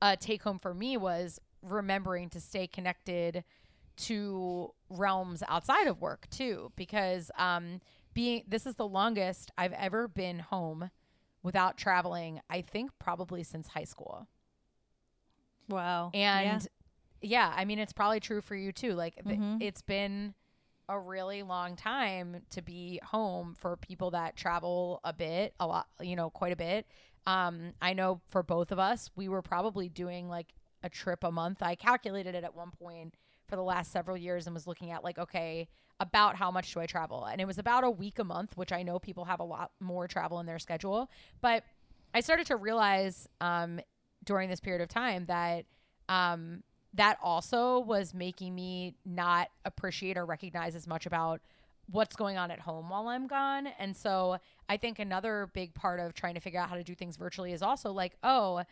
a 0.02 0.16
take 0.18 0.44
home 0.44 0.60
for 0.60 0.74
me 0.74 0.96
was 0.98 1.40
remembering 1.62 2.30
to 2.30 2.40
stay 2.40 2.68
connected 2.68 3.44
to 3.98 4.72
realms 4.90 5.44
outside 5.50 5.88
of 5.88 6.02
work 6.02 6.30
too 6.30 6.72
because 6.76 7.32
um, 7.38 7.82
being 8.14 8.44
this 8.48 8.66
is 8.66 8.76
the 8.76 8.88
longest 8.88 9.52
i've 9.58 9.74
ever 9.74 10.08
been 10.08 10.40
home 10.40 10.90
without 11.44 11.78
traveling 11.78 12.42
i 12.50 12.62
think 12.62 12.92
probably 13.00 13.44
since 13.44 13.70
high 13.70 13.84
school 13.86 14.28
Wow. 15.70 16.12
and 16.14 16.68
yeah, 17.22 17.54
I 17.56 17.66
mean, 17.66 17.80
it's 17.80 17.94
probably 17.94 18.20
true 18.22 18.42
for 18.42 18.56
you 18.56 18.72
too. 18.72 18.94
Like, 18.94 19.16
th- 19.24 19.38
Mhm. 19.38 19.62
it's 19.62 19.82
been 19.82 20.34
a 20.90 21.00
really 21.00 21.44
long 21.44 21.76
time 21.76 22.42
to 22.50 22.62
be 22.62 23.00
home 23.04 23.56
for 23.58 23.78
people 23.78 24.12
that 24.12 24.36
travel 24.36 25.00
a 25.04 25.14
bit, 25.14 25.54
a 25.60 25.68
lot, 25.68 25.88
you 26.02 26.16
know, 26.16 26.32
quite 26.32 26.52
a 26.52 26.56
bit. 26.56 26.88
Um, 27.28 27.74
I 27.82 27.94
know 27.94 28.22
for 28.28 28.42
both 28.42 28.72
of 28.72 28.80
us, 28.80 29.12
we 29.16 29.30
were 29.30 29.44
probably 29.44 29.88
doing 29.88 30.28
like 30.28 30.48
a 30.82 30.90
trip 30.90 31.24
a 31.24 31.32
month. 31.32 31.62
I 31.62 31.76
calculated 31.76 32.34
it 32.34 32.44
at 32.44 32.56
one 32.56 32.72
point 32.72 33.14
for 33.48 33.56
the 33.56 33.64
last 33.64 33.92
several 33.92 34.18
years 34.18 34.48
and 34.48 34.54
was 34.54 34.66
looking 34.66 34.90
at 34.90 35.04
like, 35.04 35.20
okay, 35.20 35.68
about 36.00 36.36
how 36.36 36.50
much 36.50 36.74
do 36.74 36.80
I 36.80 36.88
travel? 36.88 37.26
And 37.26 37.40
it 37.40 37.46
was 37.46 37.60
about 37.60 37.84
a 37.84 37.92
week 37.92 38.18
a 38.18 38.24
month, 38.24 38.58
which 38.58 38.72
I 38.72 38.82
know 38.82 38.98
people 38.98 39.26
have 39.26 39.40
a 39.40 39.44
lot 39.44 39.72
more 39.80 40.08
travel 40.08 40.40
in 40.40 40.48
their 40.48 40.60
schedule. 40.60 41.10
But 41.42 41.64
I 42.16 42.22
started 42.22 42.48
to 42.48 42.56
realize 42.56 43.28
um, 43.42 43.80
during 44.24 44.50
this 44.50 44.60
period 44.60 44.82
of 44.82 44.90
time 44.90 45.26
that 45.28 45.66
um, 46.08 46.64
that 46.94 47.18
also 47.22 47.80
was 47.80 48.14
making 48.14 48.56
me 48.56 48.96
not 49.06 49.50
appreciate 49.66 50.18
or 50.18 50.26
recognize 50.26 50.76
as 50.76 50.88
much 50.88 51.06
about 51.06 51.42
what's 51.92 52.16
going 52.16 52.38
on 52.38 52.52
at 52.52 52.60
home 52.60 52.90
while 52.90 53.08
I'm 53.08 53.28
gone. 53.28 53.68
And 53.80 53.96
so 53.96 54.38
I 54.68 54.78
think 54.78 55.00
another 55.00 55.50
big 55.54 55.74
part 55.74 56.00
of 56.00 56.14
trying 56.14 56.36
to 56.36 56.40
figure 56.40 56.60
out 56.60 56.70
how 56.70 56.76
to 56.76 56.84
do 56.84 56.96
things 56.96 57.18
virtually 57.18 57.54
is 57.54 57.62
also 57.62 57.92
like, 57.92 58.16
oh, 58.24 58.64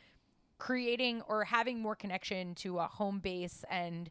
creating 0.57 1.21
or 1.27 1.43
having 1.43 1.81
more 1.81 1.95
connection 1.95 2.55
to 2.55 2.79
a 2.79 2.87
home 2.87 3.19
base 3.19 3.63
and 3.69 4.09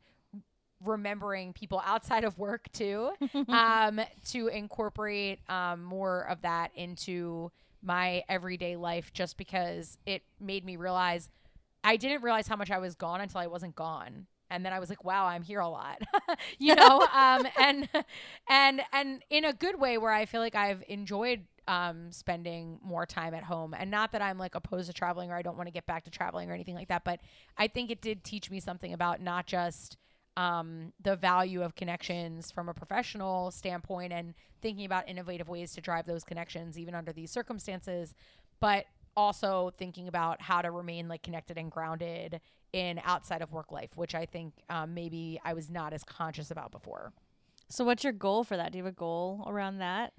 remembering 0.84 1.52
people 1.52 1.82
outside 1.86 2.24
of 2.24 2.38
work 2.38 2.70
too 2.72 3.10
um, 3.48 4.00
to 4.24 4.48
incorporate 4.48 5.40
um, 5.48 5.82
more 5.82 6.22
of 6.28 6.42
that 6.42 6.70
into 6.74 7.50
my 7.82 8.22
everyday 8.28 8.76
life 8.76 9.12
just 9.12 9.36
because 9.36 9.98
it 10.06 10.22
made 10.40 10.64
me 10.64 10.76
realize 10.76 11.28
I 11.86 11.96
didn't 11.96 12.22
realize 12.22 12.48
how 12.48 12.56
much 12.56 12.72
I 12.72 12.78
was 12.78 12.96
gone 12.96 13.20
until 13.20 13.40
I 13.40 13.46
wasn't 13.46 13.76
gone. 13.76 14.26
And 14.50 14.66
then 14.66 14.72
I 14.72 14.80
was 14.80 14.88
like, 14.88 15.04
wow, 15.04 15.26
I'm 15.26 15.42
here 15.42 15.60
a 15.60 15.68
lot. 15.68 16.02
you 16.58 16.74
know, 16.74 17.06
um 17.14 17.46
and 17.60 17.88
and 18.48 18.82
and 18.92 19.22
in 19.30 19.44
a 19.44 19.52
good 19.52 19.78
way 19.78 19.96
where 19.96 20.10
I 20.10 20.26
feel 20.26 20.40
like 20.40 20.56
I've 20.56 20.82
enjoyed 20.88 21.44
um 21.68 22.10
spending 22.10 22.80
more 22.82 23.06
time 23.06 23.34
at 23.34 23.44
home. 23.44 23.72
And 23.72 23.88
not 23.88 24.10
that 24.12 24.20
I'm 24.20 24.36
like 24.36 24.56
opposed 24.56 24.88
to 24.88 24.92
traveling 24.92 25.30
or 25.30 25.36
I 25.36 25.42
don't 25.42 25.56
want 25.56 25.68
to 25.68 25.72
get 25.72 25.86
back 25.86 26.02
to 26.04 26.10
traveling 26.10 26.50
or 26.50 26.54
anything 26.54 26.74
like 26.74 26.88
that, 26.88 27.04
but 27.04 27.20
I 27.56 27.68
think 27.68 27.92
it 27.92 28.00
did 28.00 28.24
teach 28.24 28.50
me 28.50 28.58
something 28.58 28.92
about 28.92 29.20
not 29.20 29.46
just 29.46 29.96
um, 30.36 30.92
the 31.00 31.14
value 31.14 31.62
of 31.62 31.76
connections 31.76 32.50
from 32.50 32.68
a 32.68 32.74
professional 32.74 33.52
standpoint 33.52 34.12
and 34.12 34.34
thinking 34.60 34.84
about 34.84 35.08
innovative 35.08 35.48
ways 35.48 35.72
to 35.74 35.80
drive 35.80 36.04
those 36.04 36.24
connections 36.24 36.78
even 36.78 36.94
under 36.94 37.12
these 37.12 37.30
circumstances 37.30 38.12
but 38.60 38.86
also 39.16 39.72
thinking 39.78 40.08
about 40.08 40.42
how 40.42 40.60
to 40.62 40.70
remain 40.70 41.08
like 41.08 41.22
connected 41.22 41.56
and 41.58 41.70
grounded 41.70 42.40
in 42.72 43.00
outside 43.04 43.42
of 43.42 43.52
work 43.52 43.72
life 43.72 43.90
which 43.96 44.14
i 44.14 44.26
think 44.26 44.52
um, 44.70 44.92
maybe 44.94 45.40
i 45.44 45.54
was 45.54 45.70
not 45.70 45.92
as 45.92 46.04
conscious 46.04 46.50
about 46.50 46.70
before 46.70 47.12
So, 47.68 47.84
what's 47.84 48.04
your 48.04 48.12
goal 48.12 48.44
for 48.44 48.56
that? 48.56 48.72
Do 48.72 48.78
you 48.78 48.84
have 48.84 48.92
a 48.92 48.96
goal 48.96 49.44
around 49.48 49.78
that? 49.78 50.12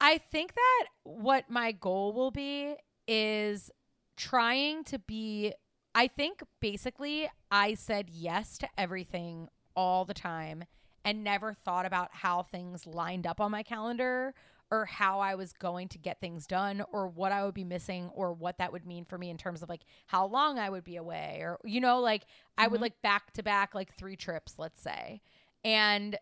I 0.00 0.18
think 0.18 0.54
that 0.54 0.86
what 1.04 1.48
my 1.50 1.72
goal 1.72 2.12
will 2.12 2.30
be 2.30 2.76
is 3.08 3.70
trying 4.16 4.84
to 4.84 4.98
be 4.98 5.52
I 5.94 6.08
think 6.08 6.42
basically 6.60 7.28
I 7.50 7.74
said 7.74 8.10
yes 8.10 8.58
to 8.58 8.68
everything 8.76 9.48
all 9.76 10.04
the 10.04 10.14
time 10.14 10.64
and 11.04 11.22
never 11.24 11.52
thought 11.54 11.86
about 11.86 12.10
how 12.12 12.42
things 12.42 12.86
lined 12.86 13.26
up 13.26 13.40
on 13.40 13.50
my 13.50 13.62
calendar 13.62 14.34
or 14.74 14.86
how 14.86 15.20
I 15.20 15.34
was 15.34 15.52
going 15.52 15.88
to 15.88 15.98
get 15.98 16.20
things 16.20 16.46
done 16.46 16.82
or 16.92 17.08
what 17.08 17.32
I 17.32 17.44
would 17.44 17.54
be 17.54 17.64
missing 17.64 18.10
or 18.14 18.32
what 18.32 18.58
that 18.58 18.72
would 18.72 18.86
mean 18.86 19.04
for 19.04 19.18
me 19.18 19.30
in 19.30 19.36
terms 19.38 19.62
of 19.62 19.68
like 19.68 19.82
how 20.06 20.26
long 20.26 20.58
I 20.58 20.68
would 20.70 20.84
be 20.84 20.96
away 20.96 21.38
or 21.40 21.58
you 21.64 21.80
know 21.80 22.00
like 22.00 22.26
I 22.58 22.66
would 22.66 22.80
Mhm. 22.80 22.82
like 22.82 23.02
back 23.02 23.32
to 23.32 23.42
back 23.42 23.74
like 23.74 23.94
3 23.94 24.16
trips 24.16 24.58
let's 24.58 24.80
say. 24.82 25.20
And 25.64 26.18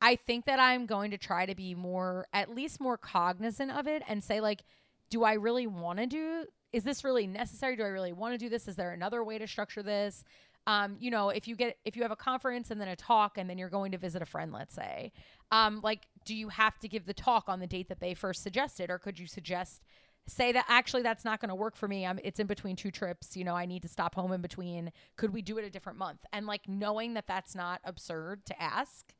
I 0.00 0.16
think 0.16 0.46
that 0.46 0.58
I'm 0.58 0.86
going 0.86 1.12
to 1.12 1.18
try 1.18 1.46
to 1.46 1.54
be 1.54 1.74
more, 1.74 2.26
at 2.32 2.52
least 2.52 2.80
more 2.80 2.96
cognizant 2.98 3.70
of 3.70 3.86
it 3.86 4.02
and 4.08 4.22
say, 4.22 4.40
like, 4.40 4.64
do 5.10 5.22
I 5.22 5.34
really 5.34 5.66
want 5.68 6.00
to 6.00 6.06
do? 6.06 6.46
Is 6.72 6.82
this 6.84 7.04
really 7.04 7.26
necessary? 7.26 7.76
Do 7.76 7.84
I 7.84 7.88
really 7.88 8.12
want 8.12 8.34
to 8.34 8.38
do 8.38 8.48
this? 8.48 8.66
Is 8.66 8.74
there 8.76 8.90
another 8.92 9.22
way 9.22 9.38
to 9.38 9.46
structure 9.46 9.82
this? 9.82 10.24
Um, 10.66 10.96
you 11.00 11.10
know, 11.10 11.30
if 11.30 11.48
you 11.48 11.56
get 11.56 11.78
if 11.84 11.96
you 11.96 12.02
have 12.02 12.12
a 12.12 12.16
conference 12.16 12.70
and 12.70 12.80
then 12.80 12.88
a 12.88 12.96
talk 12.96 13.36
and 13.36 13.50
then 13.50 13.58
you're 13.58 13.68
going 13.68 13.92
to 13.92 13.98
visit 13.98 14.22
a 14.22 14.26
friend, 14.26 14.52
let's 14.52 14.74
say, 14.74 15.12
um, 15.50 15.80
like, 15.82 16.06
do 16.24 16.34
you 16.34 16.48
have 16.50 16.78
to 16.80 16.88
give 16.88 17.06
the 17.06 17.14
talk 17.14 17.48
on 17.48 17.58
the 17.58 17.66
date 17.66 17.88
that 17.88 18.00
they 18.00 18.14
first 18.14 18.42
suggested, 18.42 18.90
or 18.90 18.98
could 18.98 19.18
you 19.18 19.26
suggest 19.26 19.82
say 20.28 20.52
that 20.52 20.64
actually 20.68 21.02
that's 21.02 21.24
not 21.24 21.40
going 21.40 21.48
to 21.48 21.54
work 21.54 21.74
for 21.74 21.88
me? 21.88 22.06
I'm 22.06 22.20
it's 22.22 22.38
in 22.38 22.46
between 22.46 22.76
two 22.76 22.92
trips. 22.92 23.36
You 23.36 23.44
know, 23.44 23.56
I 23.56 23.66
need 23.66 23.82
to 23.82 23.88
stop 23.88 24.14
home 24.14 24.32
in 24.32 24.40
between. 24.40 24.92
Could 25.16 25.32
we 25.32 25.42
do 25.42 25.58
it 25.58 25.64
a 25.64 25.70
different 25.70 25.98
month? 25.98 26.20
And 26.32 26.46
like 26.46 26.68
knowing 26.68 27.14
that 27.14 27.26
that's 27.26 27.54
not 27.56 27.80
absurd 27.84 28.46
to 28.46 28.62
ask 28.62 29.12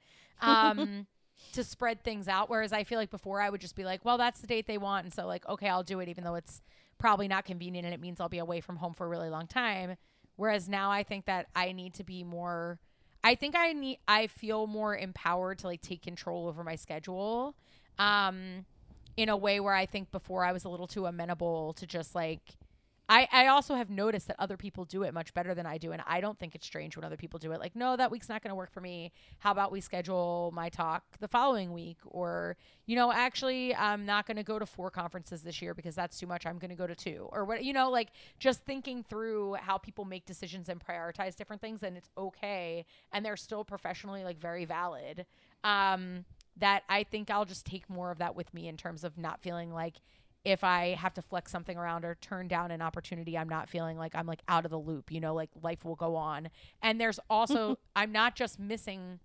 um 0.42 1.06
to 1.52 1.64
spread 1.64 2.02
things 2.04 2.28
out 2.28 2.48
whereas 2.48 2.72
i 2.72 2.84
feel 2.84 2.98
like 2.98 3.10
before 3.10 3.40
i 3.40 3.48
would 3.48 3.60
just 3.60 3.74
be 3.74 3.84
like 3.84 4.04
well 4.04 4.18
that's 4.18 4.40
the 4.40 4.46
date 4.46 4.66
they 4.66 4.78
want 4.78 5.04
and 5.04 5.12
so 5.12 5.26
like 5.26 5.46
okay 5.48 5.68
i'll 5.68 5.82
do 5.82 6.00
it 6.00 6.08
even 6.08 6.24
though 6.24 6.34
it's 6.34 6.60
probably 6.98 7.26
not 7.26 7.44
convenient 7.44 7.84
and 7.84 7.94
it 7.94 8.00
means 8.00 8.20
i'll 8.20 8.28
be 8.28 8.38
away 8.38 8.60
from 8.60 8.76
home 8.76 8.92
for 8.92 9.06
a 9.06 9.08
really 9.08 9.30
long 9.30 9.46
time 9.46 9.96
whereas 10.42 10.68
now 10.68 10.90
i 10.90 11.04
think 11.04 11.24
that 11.26 11.46
i 11.54 11.70
need 11.70 11.94
to 11.94 12.02
be 12.02 12.24
more 12.24 12.80
i 13.22 13.32
think 13.36 13.54
i 13.54 13.72
need 13.72 13.96
i 14.08 14.26
feel 14.26 14.66
more 14.66 14.96
empowered 14.96 15.56
to 15.56 15.68
like 15.68 15.80
take 15.80 16.02
control 16.02 16.48
over 16.48 16.64
my 16.64 16.74
schedule 16.74 17.54
um 18.00 18.66
in 19.16 19.28
a 19.28 19.36
way 19.36 19.60
where 19.60 19.72
i 19.72 19.86
think 19.86 20.10
before 20.10 20.44
i 20.44 20.50
was 20.50 20.64
a 20.64 20.68
little 20.68 20.88
too 20.88 21.06
amenable 21.06 21.72
to 21.74 21.86
just 21.86 22.16
like 22.16 22.42
I, 23.12 23.28
I 23.30 23.46
also 23.48 23.74
have 23.74 23.90
noticed 23.90 24.28
that 24.28 24.36
other 24.38 24.56
people 24.56 24.86
do 24.86 25.02
it 25.02 25.12
much 25.12 25.34
better 25.34 25.54
than 25.54 25.66
I 25.66 25.76
do. 25.76 25.92
And 25.92 26.00
I 26.06 26.22
don't 26.22 26.38
think 26.38 26.54
it's 26.54 26.64
strange 26.64 26.96
when 26.96 27.04
other 27.04 27.18
people 27.18 27.38
do 27.38 27.52
it. 27.52 27.60
Like, 27.60 27.76
no, 27.76 27.94
that 27.94 28.10
week's 28.10 28.30
not 28.30 28.42
going 28.42 28.48
to 28.48 28.54
work 28.54 28.72
for 28.72 28.80
me. 28.80 29.12
How 29.38 29.52
about 29.52 29.70
we 29.70 29.82
schedule 29.82 30.50
my 30.54 30.70
talk 30.70 31.04
the 31.20 31.28
following 31.28 31.74
week? 31.74 31.98
Or, 32.06 32.56
you 32.86 32.96
know, 32.96 33.12
actually, 33.12 33.74
I'm 33.74 34.06
not 34.06 34.26
going 34.26 34.38
to 34.38 34.42
go 34.42 34.58
to 34.58 34.64
four 34.64 34.90
conferences 34.90 35.42
this 35.42 35.60
year 35.60 35.74
because 35.74 35.94
that's 35.94 36.18
too 36.18 36.26
much. 36.26 36.46
I'm 36.46 36.56
going 36.56 36.70
to 36.70 36.74
go 36.74 36.86
to 36.86 36.94
two. 36.94 37.28
Or 37.32 37.44
what, 37.44 37.62
you 37.62 37.74
know, 37.74 37.90
like 37.90 38.08
just 38.38 38.64
thinking 38.64 39.02
through 39.02 39.56
how 39.60 39.76
people 39.76 40.06
make 40.06 40.24
decisions 40.24 40.70
and 40.70 40.80
prioritize 40.82 41.36
different 41.36 41.60
things. 41.60 41.82
And 41.82 41.98
it's 41.98 42.08
okay. 42.16 42.86
And 43.12 43.26
they're 43.26 43.36
still 43.36 43.62
professionally, 43.62 44.24
like, 44.24 44.38
very 44.38 44.64
valid. 44.64 45.26
Um, 45.64 46.24
that 46.56 46.84
I 46.88 47.04
think 47.04 47.30
I'll 47.30 47.44
just 47.44 47.66
take 47.66 47.90
more 47.90 48.10
of 48.10 48.18
that 48.18 48.34
with 48.34 48.54
me 48.54 48.68
in 48.68 48.78
terms 48.78 49.04
of 49.04 49.18
not 49.18 49.42
feeling 49.42 49.70
like, 49.70 49.96
if 50.44 50.64
I 50.64 50.94
have 50.94 51.14
to 51.14 51.22
flex 51.22 51.52
something 51.52 51.76
around 51.76 52.04
or 52.04 52.16
turn 52.16 52.48
down 52.48 52.70
an 52.70 52.82
opportunity, 52.82 53.38
I'm 53.38 53.48
not 53.48 53.68
feeling 53.68 53.96
like 53.96 54.14
I'm 54.14 54.26
like 54.26 54.42
out 54.48 54.64
of 54.64 54.70
the 54.70 54.78
loop, 54.78 55.12
you 55.12 55.20
know, 55.20 55.34
like 55.34 55.50
life 55.62 55.84
will 55.84 55.94
go 55.94 56.16
on. 56.16 56.48
And 56.82 57.00
there's 57.00 57.20
also, 57.30 57.78
I'm 57.96 58.10
not 58.10 58.34
just 58.34 58.58
missing, 58.58 59.20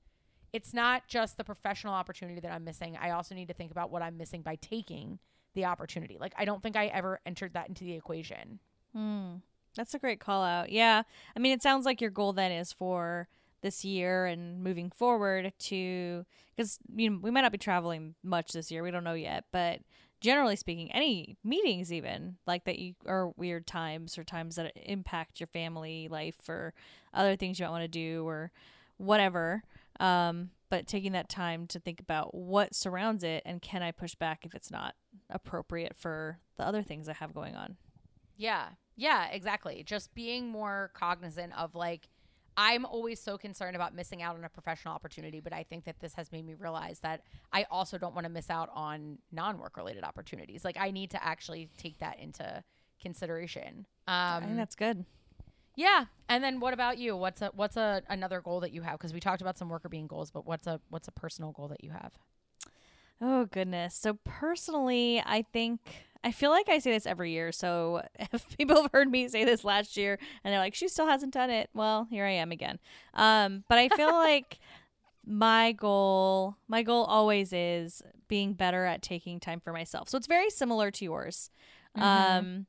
it's 0.54 0.74
not 0.74 1.08
just 1.08 1.38
the 1.38 1.44
professional 1.44 1.94
opportunity 1.94 2.40
that 2.42 2.52
I'm 2.52 2.64
missing. 2.64 2.98
I 3.02 3.12
also 3.12 3.34
need 3.34 3.48
to 3.48 3.54
think 3.54 3.72
about 3.72 3.90
what 3.90 4.04
I'm 4.04 4.18
missing 4.18 4.44
by 4.44 4.56
taking 4.56 5.18
the 5.56 5.66
opportunity. 5.66 6.18
Like, 6.20 6.34
I 6.38 6.46
don't 6.46 6.62
think 6.62 6.76
I 6.76 6.88
ever 6.88 7.20
entered 7.26 7.54
that 7.54 7.68
into 7.68 7.84
the 7.84 7.94
equation. 7.94 8.60
Hmm. 8.94 9.38
That's 9.76 9.96
a 9.96 10.00
great 10.00 10.20
call 10.20 10.44
out. 10.44 10.72
Yeah. 10.72 11.04
I 11.36 11.40
mean, 11.40 11.52
it 11.52 11.64
sounds 11.64 11.86
like 11.86 12.00
your 12.00 12.10
goal 12.12 12.34
then 12.34 12.52
is 12.52 12.74
for 12.74 13.28
this 13.62 13.84
year 13.84 14.26
and 14.26 14.64
moving 14.64 14.92
forward 14.92 15.52
to 15.58 16.26
because 16.56 16.80
you 16.96 17.10
know 17.10 17.20
we 17.22 17.32
might 17.32 17.42
not 17.42 17.52
be 17.52 17.58
traveling 17.58 18.16
much 18.24 18.52
this 18.52 18.72
year. 18.72 18.84
We 18.84 18.92
don't 18.92 19.04
know 19.04 19.14
yet, 19.14 19.46
but 19.52 19.80
generally 20.20 20.56
speaking, 20.56 20.92
any 20.92 21.38
meetings 21.44 21.92
even 21.94 22.38
like 22.46 22.66
that 22.66 22.80
you 22.80 22.96
are 23.06 23.30
weird 23.38 23.68
times 23.68 24.18
or 24.18 24.24
times 24.24 24.56
that 24.56 24.74
impact 24.76 25.40
your 25.40 25.48
family 25.48 26.08
life 26.10 26.50
or 26.50 26.74
other 27.14 27.36
things 27.36 27.60
you 27.60 27.66
might 27.66 27.72
want 27.72 27.84
to 27.84 27.88
do 27.88 28.28
or 28.28 28.52
whatever. 28.98 29.64
Um, 30.00 30.52
but 30.70 30.88
taking 30.88 31.14
that 31.14 31.30
time 31.30 31.66
to 31.68 31.80
think 31.80 32.00
about 32.00 32.36
what 32.36 32.76
surrounds 32.76 33.24
it 33.24 33.44
and 33.46 33.62
can 33.62 33.82
I 33.82 33.92
push 33.92 34.16
back 34.16 34.46
if 34.46 34.54
it's 34.54 34.72
not 34.72 34.96
appropriate 35.30 35.96
for 35.96 36.40
the 36.58 36.66
other 36.66 36.84
things 36.84 37.08
I 37.08 37.14
have 37.14 37.34
going 37.34 37.56
on. 37.56 37.78
Yeah. 38.36 38.70
Yeah, 38.96 39.28
exactly. 39.30 39.84
Just 39.86 40.14
being 40.14 40.50
more 40.50 40.92
cognizant 40.94 41.54
of 41.58 41.76
like, 41.76 42.10
I'm 42.58 42.86
always 42.86 43.22
so 43.22 43.38
concerned 43.38 43.76
about 43.76 43.94
missing 43.94 44.22
out 44.24 44.36
on 44.36 44.44
a 44.44 44.50
professional 44.50 44.94
opportunity, 44.96 45.40
but 45.40 45.54
I 45.54 45.64
think 45.64 45.86
that 45.86 46.00
this 46.00 46.16
has 46.16 46.32
made 46.32 46.46
me 46.46 46.56
realize 46.56 47.00
that 47.02 47.22
I 47.54 47.66
also 47.70 47.98
don't 48.00 48.16
want 48.16 48.26
to 48.26 48.32
miss 48.32 48.50
out 48.50 48.70
on 48.74 49.20
non 49.32 49.60
work 49.60 49.78
related 49.78 50.04
opportunities. 50.04 50.66
Like, 50.66 50.76
I 50.80 50.90
need 50.92 51.12
to 51.12 51.24
actually 51.24 51.70
take 51.78 52.00
that 52.00 52.20
into 52.20 52.64
consideration. 53.00 53.86
I 54.08 54.40
think 54.40 54.52
Um, 54.52 54.58
that's 54.58 54.76
good. 54.76 55.06
yeah. 55.76 56.06
And 56.30 56.44
then 56.44 56.60
what 56.60 56.74
about 56.74 56.98
you? 56.98 57.16
What's 57.16 57.42
a 57.44 57.52
what's 57.54 57.78
a 57.78 58.02
another 58.10 58.42
goal 58.42 58.60
that 58.62 58.72
you 58.72 58.82
have? 58.82 58.94
Because 58.94 59.14
we 59.14 59.20
talked 59.20 59.42
about 59.42 59.58
some 59.58 59.70
Workr 59.70 59.90
Beeing 59.90 60.08
goals, 60.08 60.32
but 60.32 60.46
what's 60.48 60.66
a 60.66 60.82
what's 60.90 61.08
a 61.08 61.12
personal 61.12 61.52
goal 61.52 61.68
that 61.68 61.84
you 61.84 61.92
have? 61.92 62.18
Oh 63.22 63.46
goodness. 63.46 63.96
So 63.96 64.18
personally, 64.24 65.22
I 65.26 65.44
think 65.54 65.80
I 66.28 66.32
feel 66.32 66.52
like 66.52 66.68
I 66.68 66.80
say 66.80 66.92
this 66.92 67.06
every 67.06 67.32
year. 67.32 67.52
So 67.54 68.02
if 68.20 68.58
people 68.58 68.82
have 68.82 68.92
heard 68.92 69.10
me 69.10 69.28
say 69.30 69.46
this 69.46 69.64
last 69.64 69.96
year 69.96 70.20
and 70.44 70.52
they're 70.52 70.60
like, 70.60 70.76
she 70.76 70.88
still 70.90 71.08
hasn't 71.08 71.34
done 71.34 71.50
it, 71.50 71.70
well, 71.74 72.06
here 72.10 72.26
I 72.26 72.32
am 72.32 72.52
again. 72.52 72.80
Um, 73.14 73.64
but 73.70 73.78
I 73.78 73.88
feel 73.90 74.12
like 74.12 74.60
my 75.26 75.72
goal, 75.72 76.58
my 76.68 76.84
goal 76.84 77.06
always 77.06 77.54
is 77.54 78.02
being 78.28 78.54
better 78.54 78.86
at 78.86 79.02
taking 79.02 79.40
time 79.40 79.62
for 79.62 79.72
myself. 79.72 80.10
So 80.10 80.18
it's 80.18 80.28
very 80.28 80.50
similar 80.50 80.92
to 80.92 81.06
yours. 81.06 81.50
Mhm. 81.98 82.02
Um, 82.02 82.66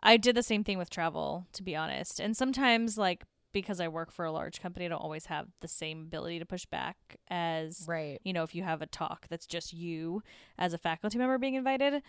I 0.00 0.16
did 0.16 0.34
the 0.36 0.42
same 0.42 0.64
thing 0.64 0.78
with 0.78 0.90
travel, 0.90 1.46
to 1.52 1.62
be 1.62 1.76
honest. 1.76 2.18
And 2.20 2.36
sometimes, 2.36 2.96
like 2.98 3.24
because 3.52 3.78
I 3.78 3.86
work 3.86 4.10
for 4.10 4.24
a 4.24 4.32
large 4.32 4.60
company, 4.60 4.86
I 4.86 4.88
don't 4.88 4.98
always 5.00 5.26
have 5.26 5.46
the 5.60 5.68
same 5.68 6.00
ability 6.02 6.40
to 6.40 6.44
push 6.46 6.66
back 6.66 6.96
as 7.28 7.84
Right. 7.86 8.20
you 8.24 8.32
know, 8.32 8.42
if 8.42 8.52
you 8.54 8.64
have 8.64 8.82
a 8.82 8.86
talk 8.86 9.26
that's 9.30 9.46
just 9.46 9.72
you 9.72 10.22
as 10.58 10.72
a 10.74 10.78
faculty 10.78 11.18
member 11.18 11.38
being 11.38 11.54
invited. 11.54 12.02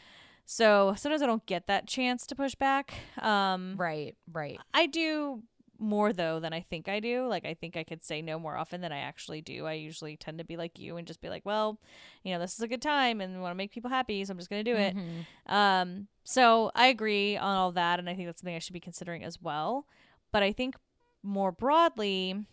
So 0.46 0.94
sometimes 0.98 1.22
I 1.22 1.26
don't 1.26 1.46
get 1.46 1.68
that 1.68 1.88
chance 1.88 2.26
to 2.28 2.36
push 2.36 2.56
back. 2.56 2.94
Um, 3.22 3.76
Right. 3.78 4.16
Right. 4.32 4.60
I 4.74 4.86
do 4.86 5.44
more 5.78 6.14
though 6.14 6.40
than 6.40 6.54
I 6.54 6.62
think 6.62 6.88
I 6.88 7.00
do. 7.02 7.28
Like 7.28 7.46
I 7.46 7.54
think 7.54 7.76
I 7.76 7.84
could 7.84 8.04
say 8.04 8.22
no 8.22 8.40
more 8.40 8.56
often 8.56 8.80
than 8.80 8.92
I 8.94 9.00
actually 9.00 9.42
do. 9.42 9.66
I 9.66 9.74
usually 9.74 10.16
tend 10.16 10.38
to 10.38 10.46
be 10.46 10.56
like 10.56 10.80
you 10.80 10.96
and 10.98 11.06
just 11.06 11.20
be 11.20 11.28
like, 11.30 11.46
well, 11.46 11.80
you 12.24 12.32
know, 12.34 12.40
this 12.40 12.54
is 12.54 12.62
a 12.62 12.68
good 12.68 12.82
time 12.82 13.20
and 13.20 13.42
want 13.42 13.52
to 13.52 13.58
make 13.58 13.72
people 13.72 13.90
happy, 13.90 14.24
so 14.24 14.32
I'm 14.32 14.38
just 14.38 14.50
going 14.50 14.64
to 14.64 14.72
do 14.74 14.78
it. 14.78 14.96
Mhm. 14.96 15.26
Um, 15.54 16.08
so 16.24 16.72
I 16.76 16.88
agree 16.88 17.36
on 17.36 17.56
all 17.58 17.72
that, 17.74 18.00
and 18.00 18.10
I 18.10 18.16
think 18.16 18.28
that's 18.28 18.40
something 18.42 18.56
I 18.56 18.60
should 18.60 18.74
be 18.74 18.80
considering 18.80 19.24
as 19.24 19.42
well. 19.42 19.86
But 20.32 20.44
I 20.44 20.54
think 20.54 20.76
more 21.24 21.52
broadly, 21.52 22.46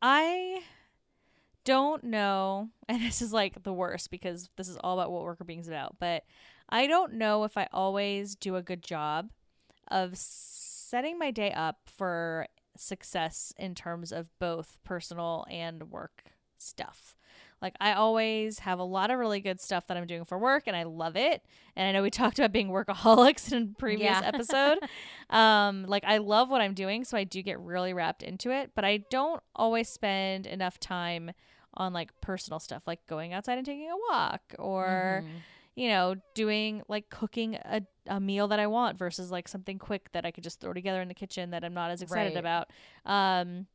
I 0.00 0.62
don't 1.64 2.04
know, 2.04 2.68
and 2.88 3.02
this 3.02 3.20
is 3.20 3.32
like 3.32 3.62
the 3.62 3.72
worst 3.72 4.10
because 4.10 4.48
this 4.56 4.68
is 4.68 4.76
all 4.78 4.98
about 5.00 5.10
what 5.10 5.24
Workr 5.24 5.46
Beeing 5.46 5.60
is 5.60 5.68
about, 5.68 5.96
but 5.98 6.24
I 6.68 6.86
don't 6.86 7.14
know 7.14 7.44
if 7.44 7.56
I 7.56 7.68
always 7.72 8.34
do 8.34 8.56
a 8.56 8.62
good 8.62 8.82
job 8.82 9.30
of 9.90 10.12
setting 10.16 11.18
my 11.18 11.30
day 11.30 11.52
up 11.52 11.78
for 11.86 12.46
success 12.76 13.52
in 13.58 13.74
terms 13.74 14.12
of 14.12 14.26
both 14.38 14.78
personal 14.84 15.44
and 15.50 15.84
work 15.90 16.24
stuff. 16.58 17.14
Like 17.60 17.74
I 17.80 17.92
always 17.92 18.60
have 18.60 18.78
a 18.78 18.84
lot 18.84 19.10
of 19.10 19.18
really 19.18 19.40
good 19.40 19.60
stuff 19.60 19.86
that 19.88 19.96
I'm 19.96 20.06
doing 20.06 20.24
for 20.24 20.38
work 20.38 20.64
and 20.66 20.76
I 20.76 20.84
love 20.84 21.16
it. 21.16 21.42
And 21.74 21.88
I 21.88 21.92
know 21.92 22.02
we 22.02 22.10
talked 22.22 22.38
about 22.38 22.52
being 22.52 22.68
workaholics 22.68 23.52
in 23.52 23.74
a 23.76 23.78
previous 23.80 24.20
Yeah. 24.20 24.28
episode. 24.28 24.78
um 25.30 25.84
like 25.86 26.04
I 26.06 26.18
love 26.18 26.50
what 26.50 26.60
I'm 26.60 26.74
doing, 26.74 27.04
so 27.04 27.16
I 27.16 27.24
do 27.24 27.42
get 27.42 27.58
really 27.60 27.92
wrapped 27.94 28.22
into 28.22 28.50
it, 28.50 28.72
but 28.74 28.84
I 28.84 28.98
don't 29.10 29.42
always 29.56 29.88
spend 29.88 30.46
enough 30.46 30.78
time 30.78 31.32
on 31.74 31.92
like 31.92 32.10
personal 32.20 32.58
stuff 32.60 32.82
like 32.86 33.04
going 33.06 33.32
outside 33.32 33.58
and 33.58 33.66
taking 33.66 33.90
a 33.90 33.96
walk 34.10 34.54
or 34.58 35.24
Mhm. 35.26 35.40
You 35.78 35.88
know, 35.88 36.16
doing 36.34 36.82
like 36.88 37.08
cooking 37.08 37.54
a, 37.54 37.82
a 38.08 38.18
meal 38.18 38.48
that 38.48 38.58
I 38.58 38.66
want 38.66 38.98
versus 38.98 39.30
like 39.30 39.46
something 39.46 39.78
quick 39.78 40.10
that 40.12 40.26
I 40.26 40.32
could 40.32 40.42
just 40.42 40.60
throw 40.60 40.72
together 40.72 41.00
in 41.00 41.06
the 41.06 41.14
kitchen 41.14 41.50
that 41.52 41.64
I'm 41.64 41.72
not 41.74 41.92
as 41.92 42.02
excited 42.02 42.34
Right. 42.34 42.40
about. 42.40 42.70
Um, 43.06 43.66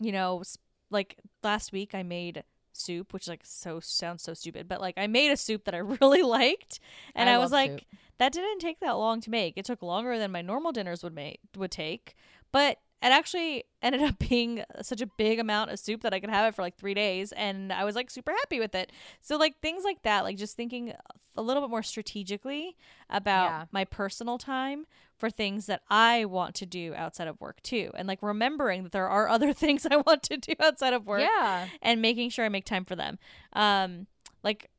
you 0.00 0.12
know, 0.12 0.42
like 0.90 1.18
last 1.42 1.72
week 1.72 1.94
I 1.94 2.02
made 2.02 2.42
soup, 2.72 3.12
which 3.12 3.28
like 3.28 3.42
so 3.44 3.80
sounds 3.80 4.22
so 4.22 4.32
stupid, 4.32 4.66
but 4.66 4.80
like 4.80 4.94
I 4.96 5.06
made 5.08 5.30
a 5.30 5.36
soup 5.36 5.64
that 5.64 5.74
I 5.74 5.78
really 6.00 6.22
liked, 6.22 6.80
and 7.14 7.28
I 7.28 7.34
I, 7.34 7.38
was 7.38 7.52
like, 7.52 7.70
soup. 7.70 7.80
that 8.18 8.32
didn't 8.32 8.60
take 8.60 8.80
that 8.80 8.92
long 8.92 9.20
to 9.22 9.30
make. 9.30 9.58
It 9.58 9.66
took 9.66 9.82
longer 9.82 10.18
than 10.18 10.32
my 10.32 10.42
normal 10.42 10.72
dinners 10.72 11.02
would 11.02 11.14
make 11.14 11.40
would 11.56 11.70
take, 11.70 12.14
but 12.52 12.78
it 13.02 13.08
actually 13.08 13.64
ended 13.82 14.02
up 14.02 14.18
being 14.18 14.64
such 14.82 15.00
a 15.00 15.06
big 15.06 15.38
amount 15.38 15.70
of 15.70 15.78
soup 15.78 16.02
that 16.02 16.14
I 16.14 16.20
could 16.20 16.30
have 16.30 16.48
it 16.48 16.54
for 16.54 16.62
like 16.62 16.76
three 16.76 16.94
days, 16.94 17.32
and 17.32 17.72
I 17.72 17.84
was 17.84 17.94
like 17.94 18.10
super 18.10 18.32
happy 18.32 18.58
with 18.58 18.74
it. 18.74 18.90
So 19.20 19.36
like 19.36 19.60
things 19.60 19.84
like 19.84 20.02
that, 20.02 20.24
like 20.24 20.36
just 20.36 20.56
thinking 20.56 20.92
a 21.36 21.42
little 21.42 21.62
bit 21.62 21.70
more 21.70 21.82
strategically 21.82 22.76
about 23.10 23.46
Yeah. 23.50 23.64
my 23.72 23.84
personal 23.84 24.38
time 24.38 24.86
for 25.18 25.30
things 25.30 25.66
that 25.66 25.82
I 25.90 26.24
want 26.26 26.54
to 26.56 26.66
do 26.66 26.94
outside 26.94 27.28
of 27.28 27.40
work 27.40 27.62
too, 27.62 27.90
and 27.94 28.08
like 28.08 28.22
remembering 28.22 28.82
that 28.84 28.92
there 28.92 29.08
are 29.08 29.28
other 29.36 29.52
things 29.52 29.86
I 29.90 29.96
want 29.96 30.22
to 30.24 30.36
do 30.38 30.52
outside 30.60 30.92
of 30.94 31.06
work 31.06 31.20
Yeah. 31.20 31.68
and 31.82 32.00
making 32.02 32.30
sure 32.30 32.44
I 32.44 32.48
make 32.48 32.64
time 32.64 32.84
for 32.84 32.96
them. 32.96 33.18
Um, 33.52 34.06
like 34.42 34.70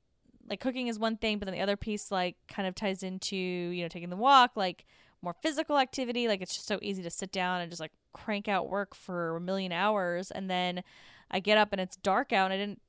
like 0.49 0.59
cooking 0.61 0.87
is 0.87 0.97
one 0.97 1.17
thing, 1.17 1.39
but 1.39 1.45
then 1.45 1.53
the 1.53 1.61
other 1.61 1.75
piece 1.75 2.09
like 2.11 2.35
kind 2.47 2.67
of 2.67 2.73
ties 2.75 3.03
into 3.03 3.35
you 3.35 3.83
know 3.83 3.89
taking 3.89 4.09
the 4.09 4.15
walk, 4.15 4.51
like 4.55 4.85
more 5.21 5.35
physical 5.41 5.77
activity. 5.77 6.27
Like 6.27 6.41
it's 6.41 6.55
just 6.55 6.67
so 6.67 6.79
easy 6.81 7.03
to 7.03 7.09
sit 7.09 7.31
down 7.31 7.59
and 7.61 7.69
just 7.69 7.79
like 7.81 7.91
crank 8.23 8.47
out 8.47 8.69
work 8.69 8.95
for 8.95 9.35
a 9.37 9.41
million 9.41 9.71
hours, 9.71 10.31
and 10.31 10.49
then 10.49 10.83
I 11.31 11.39
get 11.39 11.57
up 11.57 11.69
and 11.71 11.81
it's 11.81 11.95
dark 11.97 12.31
out 12.33 12.51
and 12.51 12.53
I 12.53 12.57
didn't 12.57 12.81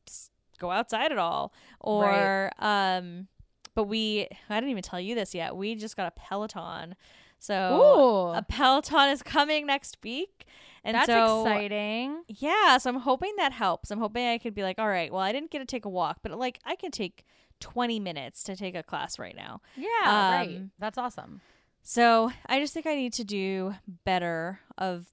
go 0.59 0.71
outside 0.71 1.13
at 1.13 1.19
all. 1.19 1.53
Or 1.81 2.51
um, 2.59 3.29
but 3.75 3.85
we 3.85 4.29
I 4.49 4.55
didn't 4.57 4.71
even 4.71 4.83
tell 4.83 5.01
you 5.01 5.15
this 5.15 5.35
yet. 5.35 5.57
We 5.57 5.75
just 5.75 5.97
got 5.97 6.07
a 6.07 6.21
Peloton. 6.21 6.95
So 7.39 8.33
Ooh. 8.35 8.37
a 8.37 8.43
Peloton 8.43 9.11
is 9.11 9.23
coming 9.23 9.67
next 9.67 9.99
week. 10.03 10.47
And 10.85 10.95
that's 10.95 11.07
so 11.07 11.43
exciting. 11.43 12.23
yeah, 12.29 12.79
so 12.79 12.91
I'm 12.91 13.01
hoping 13.01 13.35
that 13.37 13.53
helps. 13.53 13.91
I'm 13.91 13.99
hoping 13.99 14.27
I 14.27 14.39
could 14.39 14.55
be 14.55 14.63
like, 14.63 14.79
all 14.79 14.89
right, 14.89 15.13
well, 15.13 15.21
I 15.21 15.33
didn't 15.33 15.51
get 15.51 15.59
to 15.59 15.65
take 15.65 15.85
a 15.85 15.89
walk, 15.89 16.19
but 16.23 16.37
like 16.39 16.61
I 16.65 16.77
can 16.77 16.91
take 16.91 17.25
20 17.61 18.01
minutes 18.01 18.43
to 18.45 18.57
take 18.57 18.75
a 18.75 18.83
class 18.83 19.19
right 19.19 19.37
now. 19.37 19.61
Yeah, 19.77 19.89
right. 20.05 20.57
Um, 20.57 20.71
That's 20.79 20.97
awesome. 20.97 21.41
So 21.83 22.31
I 22.47 22.61
just 22.61 22.75
think 22.75 22.87
I 22.87 22.95
need 22.95 23.13
to 23.15 23.25
do 23.25 23.75
better 24.05 24.61
of, 24.77 25.07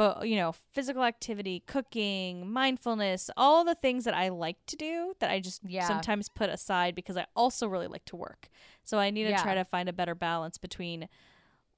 but 0.00 0.26
you 0.26 0.36
know, 0.36 0.54
physical 0.72 1.04
activity, 1.04 1.62
cooking, 1.66 2.50
mindfulness, 2.50 3.28
all 3.36 3.66
the 3.66 3.74
things 3.74 4.04
that 4.04 4.14
I 4.14 4.30
like 4.30 4.56
to 4.68 4.76
do 4.76 5.12
that 5.20 5.30
I 5.30 5.40
just 5.40 5.60
Yeah. 5.68 5.86
sometimes 5.86 6.30
put 6.30 6.48
aside 6.48 6.94
because 6.94 7.18
I 7.18 7.26
also 7.36 7.66
really 7.66 7.86
like 7.86 8.06
to 8.06 8.16
work. 8.16 8.48
So 8.82 8.98
I 8.98 9.10
need 9.10 9.24
to 9.24 9.32
Yeah. 9.32 9.42
try 9.42 9.54
to 9.54 9.62
find 9.62 9.90
a 9.90 9.92
better 9.92 10.14
balance 10.14 10.56
between 10.56 11.06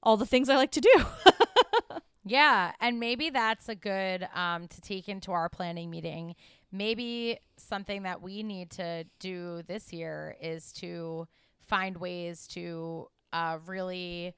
all 0.01 0.15
the 0.15 0.25
things 0.25 0.47
I 0.47 0.55
like 0.55 0.71
to 0.71 0.79
do. 0.79 0.93
Yeah, 2.25 2.71
and 2.79 3.01
maybe 3.01 3.29
that's 3.29 3.67
a 3.67 3.75
good 3.75 4.25
um, 4.33 4.69
to 4.69 4.79
take 4.79 5.09
into 5.09 5.33
our 5.33 5.49
planning 5.49 5.89
meeting. 5.89 6.35
Maybe 6.71 7.39
something 7.57 8.03
that 8.03 8.21
we 8.21 8.43
need 8.43 8.71
to 8.71 9.03
do 9.19 9.63
this 9.67 9.91
year 9.91 10.37
is 10.41 10.71
to 10.73 11.27
find 11.59 11.97
ways 11.97 12.47
to 12.49 13.09
uh, 13.33 13.57
really 13.65 14.33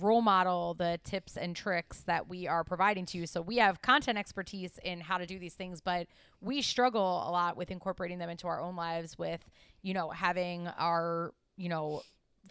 role 0.00 0.22
model 0.22 0.74
the 0.74 1.00
tips 1.04 1.36
and 1.36 1.56
tricks 1.56 2.00
that 2.02 2.28
we 2.28 2.46
are 2.46 2.64
providing 2.64 3.06
to 3.06 3.18
you. 3.18 3.26
So 3.26 3.40
we 3.40 3.56
have 3.56 3.82
content 3.82 4.18
expertise 4.18 4.78
in 4.84 5.00
how 5.00 5.18
to 5.18 5.26
do 5.26 5.38
these 5.38 5.54
things, 5.54 5.80
but 5.80 6.06
we 6.40 6.62
struggle 6.62 7.24
a 7.26 7.30
lot 7.30 7.56
with 7.56 7.70
incorporating 7.70 8.18
them 8.18 8.30
into 8.30 8.46
our 8.46 8.60
own 8.60 8.76
lives 8.76 9.18
with, 9.18 9.44
you 9.82 9.94
know, 9.94 10.10
having 10.10 10.68
our, 10.78 11.32
you 11.56 11.68
know, 11.68 12.02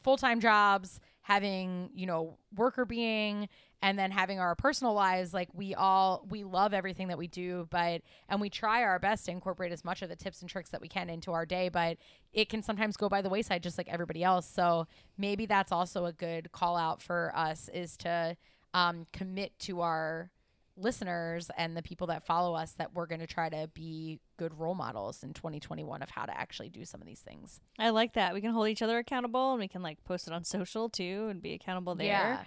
full-time 0.01 0.39
jobs, 0.39 0.99
having, 1.21 1.89
you 1.93 2.05
know, 2.05 2.38
Workr 2.55 2.88
Beeing 2.88 3.49
and 3.81 3.99
then 3.99 4.11
having 4.11 4.39
our 4.39 4.55
personal 4.55 4.93
lives 4.93 5.33
like 5.33 5.49
we 5.53 5.73
all 5.75 6.25
we 6.29 6.43
love 6.43 6.73
everything 6.73 7.07
that 7.07 7.17
we 7.17 7.27
do 7.27 7.67
but 7.69 8.01
and 8.29 8.41
we 8.41 8.49
try 8.49 8.83
our 8.83 8.99
best 8.99 9.25
to 9.25 9.31
incorporate 9.31 9.71
as 9.71 9.83
much 9.85 10.01
of 10.01 10.09
the 10.09 10.15
tips 10.15 10.41
and 10.41 10.49
tricks 10.49 10.69
that 10.69 10.81
we 10.81 10.88
can 10.88 11.09
into 11.09 11.31
our 11.31 11.45
day 11.45 11.69
but 11.69 11.97
it 12.33 12.49
can 12.49 12.61
sometimes 12.63 12.97
go 12.97 13.09
by 13.09 13.21
the 13.21 13.29
wayside 13.29 13.61
just 13.61 13.77
like 13.77 13.88
everybody 13.89 14.23
else 14.23 14.47
so 14.49 14.88
maybe 15.17 15.45
that's 15.45 15.71
also 15.71 16.05
a 16.05 16.13
good 16.13 16.51
call 16.51 16.75
out 16.77 17.01
for 17.01 17.31
us 17.35 17.69
is 17.73 17.95
to 17.97 18.35
um, 18.73 19.05
commit 19.13 19.57
to 19.59 19.81
our 19.81 20.31
listeners 20.77 21.49
and 21.57 21.77
the 21.77 21.81
people 21.81 22.07
that 22.07 22.25
follow 22.25 22.53
us 22.53 22.73
that 22.73 22.93
we're 22.93 23.05
going 23.05 23.21
to 23.21 23.27
try 23.27 23.47
to 23.47 23.69
be 23.73 24.19
good 24.38 24.57
role 24.59 24.75
models 24.75 25.23
in 25.23 25.33
2021 25.33 26.01
of 26.01 26.09
how 26.09 26.25
to 26.25 26.38
actually 26.38 26.67
do 26.67 26.83
some 26.83 27.01
of 27.01 27.07
these 27.07 27.21
things 27.21 27.61
I 27.79 27.91
like 27.91 28.13
that. 28.13 28.33
We 28.33 28.41
can 28.41 28.51
hold 28.51 28.67
each 28.67 28.81
other 28.81 28.97
accountable 28.97 29.51
and 29.51 29.59
we 29.61 29.69
can 29.69 29.81
like 29.81 30.03
post 30.03 30.27
it 30.27 30.33
on 30.33 30.43
social 30.43 30.89
too 30.89 31.27
and 31.29 31.41
be 31.41 31.53
accountable 31.53 31.95
there. 31.95 32.07
yeah 32.07 32.43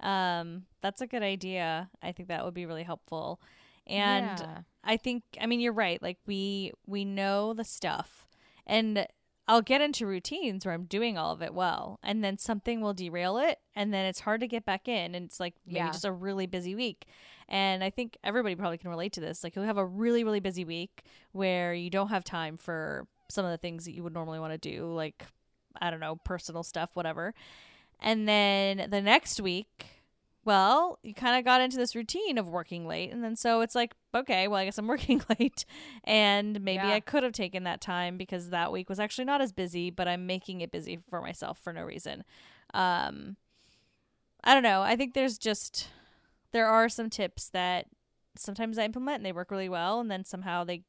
Um, 0.00 0.64
that's 0.80 1.00
a 1.00 1.06
good 1.06 1.22
idea. 1.22 1.90
I 2.02 2.12
think 2.12 2.28
that 2.28 2.44
would 2.44 2.54
be 2.54 2.66
really 2.66 2.84
helpful. 2.84 3.40
And 3.86 4.38
Yeah. 4.38 4.58
I 4.84 4.96
think 4.96 5.22
I 5.40 5.46
mean 5.46 5.60
you're 5.60 5.72
right. 5.72 6.00
Like 6.02 6.18
we 6.26 6.72
we 6.86 7.04
know 7.04 7.52
the 7.54 7.64
stuff. 7.64 8.26
And 8.66 9.06
I'll 9.50 9.62
get 9.62 9.80
into 9.80 10.06
routines 10.06 10.66
where 10.66 10.74
I'm 10.74 10.84
doing 10.84 11.16
all 11.16 11.32
of 11.32 11.40
it 11.40 11.54
well 11.54 11.98
and 12.02 12.22
then 12.22 12.36
something 12.36 12.82
will 12.82 12.92
derail 12.92 13.38
it 13.38 13.58
and 13.74 13.94
then 13.94 14.04
it's 14.04 14.20
hard 14.20 14.40
to 14.40 14.46
get 14.46 14.66
back 14.66 14.86
in 14.88 15.14
and 15.14 15.24
it's 15.24 15.40
like 15.40 15.54
maybe 15.66 15.76
Yeah. 15.76 15.90
just 15.90 16.04
a 16.04 16.12
really 16.12 16.46
busy 16.46 16.74
week. 16.74 17.06
And 17.48 17.82
I 17.82 17.88
think 17.88 18.18
everybody 18.22 18.54
probably 18.56 18.76
can 18.76 18.90
relate 18.90 19.14
to 19.14 19.20
this. 19.22 19.42
Like 19.42 19.56
you'll 19.56 19.64
have 19.64 19.78
a 19.78 19.86
really 19.86 20.22
really 20.22 20.40
busy 20.40 20.64
week 20.66 21.02
where 21.32 21.72
you 21.72 21.88
don't 21.88 22.08
have 22.08 22.24
time 22.24 22.58
for 22.58 23.06
some 23.30 23.44
of 23.46 23.50
the 23.50 23.56
things 23.58 23.86
that 23.86 23.92
you 23.94 24.02
would 24.02 24.12
normally 24.14 24.38
want 24.38 24.52
to 24.52 24.58
do 24.58 24.92
like 24.92 25.24
I 25.80 25.90
don't 25.90 26.00
know, 26.00 26.16
personal 26.16 26.62
stuff, 26.62 26.90
whatever. 26.94 27.34
And 28.00 28.28
then 28.28 28.88
the 28.90 29.00
next 29.00 29.40
week, 29.40 29.86
well, 30.44 30.98
you 31.02 31.12
kind 31.12 31.38
of 31.38 31.44
got 31.44 31.60
into 31.60 31.76
this 31.76 31.94
routine 31.94 32.38
of 32.38 32.48
working 32.48 32.86
late. 32.86 33.12
And 33.12 33.22
then 33.22 33.36
so 33.36 33.60
it's 33.60 33.74
like, 33.74 33.94
okay, 34.14 34.48
well, 34.48 34.58
I 34.58 34.64
guess 34.64 34.78
I'm 34.78 34.86
working 34.88 35.22
late. 35.38 35.64
And 36.04 36.60
maybe 36.62 36.84
Yeah. 36.86 36.94
I 36.94 37.00
could 37.00 37.22
have 37.22 37.32
taken 37.32 37.64
that 37.64 37.80
time 37.80 38.16
because 38.16 38.50
that 38.50 38.72
week 38.72 38.88
was 38.88 38.98
actually 38.98 39.26
not 39.26 39.40
as 39.42 39.52
busy, 39.52 39.90
but 39.90 40.08
I'm 40.08 40.26
making 40.26 40.60
it 40.60 40.70
busy 40.70 41.00
for 41.10 41.20
myself 41.20 41.58
for 41.58 41.72
no 41.72 41.82
reason. 41.82 42.24
Um, 42.72 43.36
I 44.42 44.54
don't 44.54 44.62
know. 44.62 44.82
I 44.82 44.96
think 44.96 45.14
there's 45.14 45.36
just, 45.36 45.88
there 46.52 46.66
are 46.66 46.88
some 46.88 47.10
tips 47.10 47.50
that 47.50 47.86
sometimes 48.36 48.78
I 48.78 48.84
implement 48.84 49.16
and 49.16 49.26
they 49.26 49.32
work 49.32 49.50
really 49.50 49.68
well. 49.68 50.00
And 50.00 50.10
then 50.10 50.24
somehow 50.24 50.64
they 50.64 50.84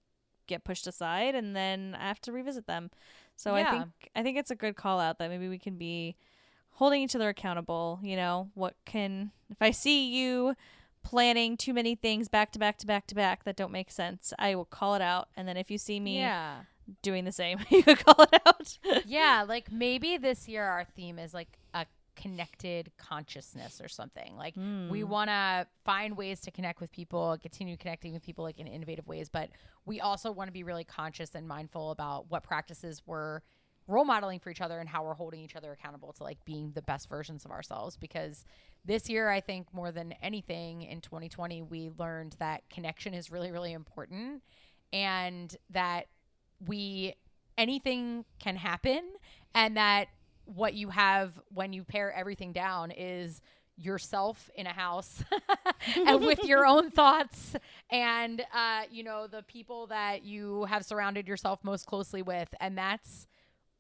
get 0.48 0.64
pushed 0.64 0.88
aside 0.88 1.36
and 1.36 1.56
then 1.56 1.98
I 2.00 2.08
have 2.08 2.22
to 2.22 2.32
revisit 2.32 2.66
them. 2.68 2.92
So 3.36 3.56
I 3.56 3.64
think, 3.72 4.10
I 4.16 4.24
think 4.24 4.38
it's 4.38 4.52
a 4.52 4.56
good 4.56 4.76
call 4.76 5.00
out 5.00 5.20
that 5.20 5.30
maybe 5.30 5.50
we 5.50 5.60
can 5.60 5.78
be 5.78 6.16
holding 6.80 7.02
each 7.02 7.16
other 7.16 7.30
accountable 7.30 8.00
you 8.02 8.16
know 8.16 8.50
what 8.56 8.74
can 8.86 9.32
if 9.50 9.58
i 9.62 9.70
see 9.72 10.10
you 10.10 10.56
planning 11.04 11.56
too 11.56 11.74
many 11.74 11.96
things 11.96 12.28
back 12.28 12.52
to 12.52 12.60
back 12.60 12.78
to 12.78 12.86
back 12.88 13.06
to 13.08 13.16
back 13.16 13.44
that 13.44 13.56
don't 13.56 13.72
make 13.72 13.92
sense 13.92 14.34
i 14.40 14.54
will 14.56 14.66
call 14.66 14.96
it 14.96 15.02
out 15.02 15.30
and 15.38 15.48
then 15.48 15.56
if 15.58 15.70
you 15.72 15.78
see 15.78 16.00
me 16.00 16.18
yeah 16.18 16.56
doing 17.04 17.24
the 17.24 17.32
same 17.32 17.60
you 17.70 17.84
can 17.84 17.96
call 17.96 18.26
it 18.26 18.42
out 18.48 18.78
yeah, 19.06 19.46
like 19.48 19.72
maybe 19.72 20.18
this 20.18 20.48
year 20.48 20.64
our 20.64 20.86
theme 20.96 21.20
is 21.20 21.34
like 21.36 21.60
a 21.76 21.86
connected 22.16 22.92
consciousness 22.98 23.80
or 23.82 23.88
something. 23.88 24.36
Like 24.36 24.56
we 24.56 25.02
Hmm. 25.02 25.10
want 25.10 25.30
to 25.30 25.68
find 25.86 26.18
ways 26.18 26.42
to 26.42 26.52
connect 26.52 26.82
with 26.82 26.92
people, 26.92 27.38
continue 27.42 27.78
connecting 27.78 28.12
with 28.12 28.24
people 28.24 28.44
like 28.44 28.60
in 28.60 28.68
innovative 28.68 29.08
ways, 29.08 29.30
but 29.30 29.50
we 29.86 30.02
also 30.02 30.32
want 30.32 30.48
to 30.48 30.52
be 30.52 30.64
really 30.64 30.84
conscious 30.84 31.34
and 31.36 31.48
mindful 31.48 31.92
about 31.92 32.26
what 32.30 32.44
practices 32.44 33.02
we're 33.06 33.42
role 33.90 34.06
modeling 34.06 34.40
for 34.40 34.50
each 34.50 34.62
other 34.62 34.80
and 34.80 34.88
how 34.88 35.04
we're 35.04 35.16
holding 35.16 35.42
each 35.42 35.56
other 35.56 35.72
accountable 35.72 36.14
to 36.14 36.24
like 36.24 36.44
being 36.46 36.72
the 36.76 36.82
best 36.82 37.10
versions 37.10 37.44
of 37.44 37.52
ourselves. 37.52 37.98
Because 37.98 38.46
this 38.86 39.10
year 39.10 39.30
I 39.30 39.42
think 39.42 39.68
more 39.74 39.92
than 39.92 40.14
anything 40.22 40.84
in 40.84 41.02
2020 41.02 41.64
we 41.64 41.92
learned 41.98 42.36
that 42.40 42.64
connection 42.70 43.14
is 43.14 43.32
really 43.32 43.52
really 43.52 43.74
important 43.74 44.42
and 44.94 45.56
that 45.70 46.06
we 46.66 47.14
anything 47.58 48.24
can 48.40 48.56
happen 48.56 49.02
and 49.54 49.76
that 49.78 50.08
what 50.46 50.74
you 50.74 50.90
have 50.90 51.40
when 51.54 51.74
you 51.74 51.84
pare 51.84 52.12
everything 52.14 52.54
down 52.54 52.92
is 52.92 53.42
yourself 53.78 54.50
in 54.56 54.68
a 54.68 54.74
house 54.74 55.24
and 55.96 56.22
with 56.22 56.44
your 56.44 56.66
own 56.66 56.92
thoughts 56.92 57.56
and 57.90 58.42
uh, 58.54 58.82
you 58.92 59.04
know 59.04 59.28
the 59.28 59.44
people 59.44 59.88
that 59.88 60.24
you 60.24 60.66
have 60.66 60.84
surrounded 60.86 61.28
yourself 61.28 61.60
most 61.64 61.86
closely 61.86 62.22
with. 62.22 62.50
And 62.60 62.78
that's 62.78 63.28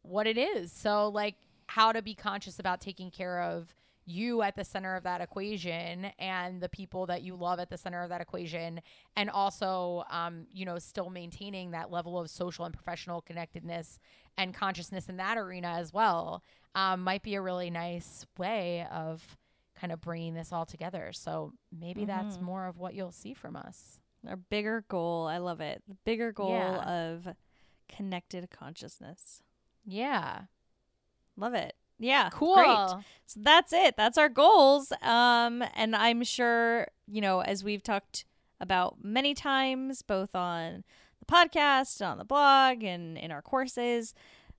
what 0.03 0.25
it 0.27 0.37
is 0.37 0.71
so 0.71 1.07
like 1.09 1.35
how 1.67 1.91
to 1.91 2.01
be 2.01 2.15
conscious 2.15 2.57
about 2.59 2.81
taking 2.81 3.11
care 3.11 3.41
of 3.41 3.73
you 4.05 4.41
at 4.41 4.55
the 4.55 4.63
center 4.63 4.95
of 4.95 5.03
that 5.03 5.21
equation 5.21 6.05
and 6.17 6.61
the 6.61 6.69
people 6.69 7.05
that 7.05 7.21
you 7.21 7.35
love 7.35 7.59
at 7.59 7.69
the 7.69 7.77
center 7.77 8.01
of 8.01 8.09
that 8.09 8.21
equation 8.21 8.81
and 9.15 9.29
also 9.29 10.03
um, 10.09 10.47
you 10.51 10.65
know 10.65 10.79
still 10.79 11.09
maintaining 11.11 11.71
that 11.71 11.91
level 11.91 12.17
of 12.19 12.27
social 12.29 12.65
and 12.65 12.73
professional 12.73 13.21
connectedness 13.21 13.99
and 14.37 14.53
consciousness 14.55 15.09
in 15.09 15.17
that 15.17 15.37
arena 15.37 15.67
as 15.77 15.93
well 15.93 16.41
um, 16.75 17.03
might 17.03 17.21
be 17.21 17.35
a 17.35 17.41
really 17.41 17.69
nice 17.69 18.25
way 18.37 18.87
of 18.91 19.37
kind 19.79 19.93
of 19.93 20.01
bringing 20.01 20.33
this 20.33 20.51
all 20.51 20.65
together 20.65 21.11
so 21.13 21.53
maybe 21.77 22.03
that's 22.05 22.37
Mhm. 22.37 22.41
more 22.41 22.65
of 22.65 22.79
what 22.79 22.95
you'll 22.95 23.11
see 23.11 23.33
from 23.35 23.55
us 23.55 23.99
Our 24.27 24.35
bigger 24.37 24.83
goal. 24.89 25.27
I 25.27 25.37
love 25.37 25.61
it. 25.61 25.81
The 25.87 25.95
bigger 26.03 26.31
goal 26.33 26.49
Yeah. 26.49 26.83
of 26.83 27.27
connected 27.87 28.49
consciousness. 28.49 29.41
Yeah 29.85 30.41
Love 31.39 31.53
it. 31.53 31.73
Yeah. 31.99 32.29
cool 32.31 32.55
Great. 32.55 33.03
So 33.25 33.39
that's 33.41 33.73
it. 33.73 33.95
That's 33.97 34.17
our 34.17 34.29
goals. 34.29 34.91
Um, 35.01 35.63
and 35.75 35.95
I'm 35.95 36.23
sure, 36.23 36.87
you 37.07 37.21
know, 37.21 37.41
as 37.41 37.63
we've 37.63 37.83
talked 37.83 38.25
about 38.59 38.97
many 39.03 39.33
times, 39.33 40.01
both 40.01 40.35
on 40.35 40.83
the 41.19 41.25
podcast, 41.25 42.05
on 42.05 42.17
the 42.17 42.25
blog, 42.25 42.83
and 42.83 43.17
in 43.17 43.31
our 43.31 43.41
courses, 43.41 44.13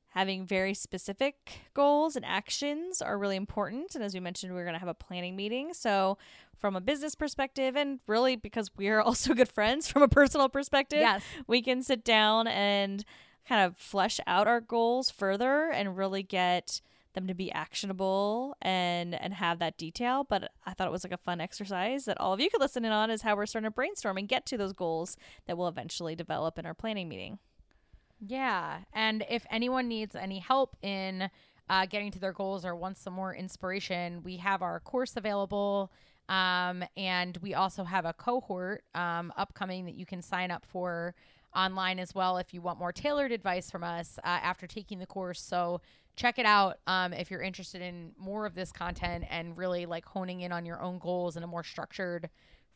having 0.08 0.44
very 0.44 0.74
specific 0.74 1.60
goals 1.74 2.16
and 2.16 2.24
actions 2.24 3.00
are 3.02 3.18
really 3.18 3.36
important. 3.36 3.94
And 3.94 4.02
as 4.02 4.14
we 4.14 4.20
mentioned, 4.20 4.54
we're 4.54 4.64
going 4.64 4.74
to 4.74 4.80
have 4.80 4.88
a 4.88 4.94
planning 4.94 5.36
meeting. 5.36 5.74
So, 5.74 6.18
from 6.58 6.76
a 6.76 6.80
business 6.80 7.14
perspective, 7.14 7.74
and 7.74 8.00
really 8.06 8.36
because 8.36 8.70
we're 8.76 9.00
also 9.02 9.34
good 9.34 9.48
friends 9.48 9.88
from 9.88 10.02
a 10.02 10.08
personal 10.08 10.48
perspective, 10.48 11.00
yes 11.00 11.22
we 11.46 11.62
can 11.62 11.82
sit 11.82 12.04
down 12.04 12.46
and 12.46 13.04
kind 13.48 13.64
of 13.64 13.76
flesh 13.76 14.20
out 14.26 14.46
our 14.46 14.60
goals 14.60 15.10
further 15.10 15.70
and 15.70 15.96
really 15.96 16.22
get 16.22 16.80
them 17.14 17.26
to 17.26 17.34
be 17.34 17.50
actionable 17.50 18.56
and 18.62 19.14
and 19.20 19.34
have 19.34 19.58
that 19.58 19.76
detail 19.76 20.24
but 20.28 20.52
i 20.64 20.72
thought 20.72 20.86
it 20.86 20.92
was 20.92 21.02
like 21.02 21.12
a 21.12 21.16
fun 21.16 21.40
exercise 21.40 22.04
that 22.04 22.20
all 22.20 22.32
of 22.32 22.38
you 22.40 22.48
could 22.48 22.60
listen 22.60 22.84
in 22.84 22.92
on 22.92 23.10
is 23.10 23.22
how 23.22 23.34
we're 23.34 23.46
starting 23.46 23.66
to 23.66 23.70
brainstorm 23.74 24.16
and 24.16 24.28
get 24.28 24.46
to 24.46 24.56
those 24.56 24.72
goals 24.72 25.16
that 25.46 25.58
will 25.58 25.66
eventually 25.66 26.14
develop 26.14 26.56
in 26.58 26.64
our 26.66 26.74
planning 26.74 27.08
meeting 27.08 27.38
Yeah. 28.20 28.80
And 28.92 29.24
if 29.30 29.46
anyone 29.50 29.88
needs 29.88 30.14
any 30.14 30.38
help 30.40 30.76
in 30.82 31.30
uh, 31.68 31.86
getting 31.86 32.10
to 32.12 32.18
their 32.18 32.32
goals 32.32 32.64
or 32.64 32.74
wants 32.76 33.00
some 33.00 33.14
more 33.14 33.34
inspiration, 33.34 34.22
we 34.22 34.36
have 34.38 34.60
our 34.62 34.80
course 34.80 35.16
available. 35.16 35.90
Um, 36.28 36.84
and 36.96 37.36
we 37.38 37.54
also 37.54 37.84
have 37.84 38.04
a 38.04 38.12
cohort 38.12 38.84
um, 38.94 39.32
upcoming 39.36 39.86
that 39.86 39.94
you 39.94 40.06
can 40.06 40.22
sign 40.22 40.50
up 40.50 40.66
for 40.66 41.14
online 41.54 41.98
as 41.98 42.14
well 42.14 42.36
if 42.38 42.54
you 42.54 42.60
want 42.60 42.78
more 42.78 42.92
tailored 42.92 43.32
advice 43.32 43.70
from 43.70 43.84
us 43.84 44.18
uh, 44.18 44.26
after 44.26 44.66
taking 44.66 44.98
the 44.98 45.06
course. 45.06 45.40
So 45.40 45.80
check 46.16 46.38
it 46.38 46.46
out 46.46 46.78
um, 46.86 47.12
if 47.12 47.30
you're 47.30 47.40
interested 47.40 47.82
in 47.82 48.12
more 48.18 48.46
of 48.46 48.54
this 48.54 48.72
content 48.72 49.24
and 49.30 49.56
really 49.56 49.86
like 49.86 50.04
honing 50.04 50.42
in 50.42 50.52
on 50.52 50.64
your 50.64 50.80
own 50.80 50.98
goals 50.98 51.36
in 51.36 51.42
a 51.42 51.46
more 51.46 51.64
structured 51.64 52.28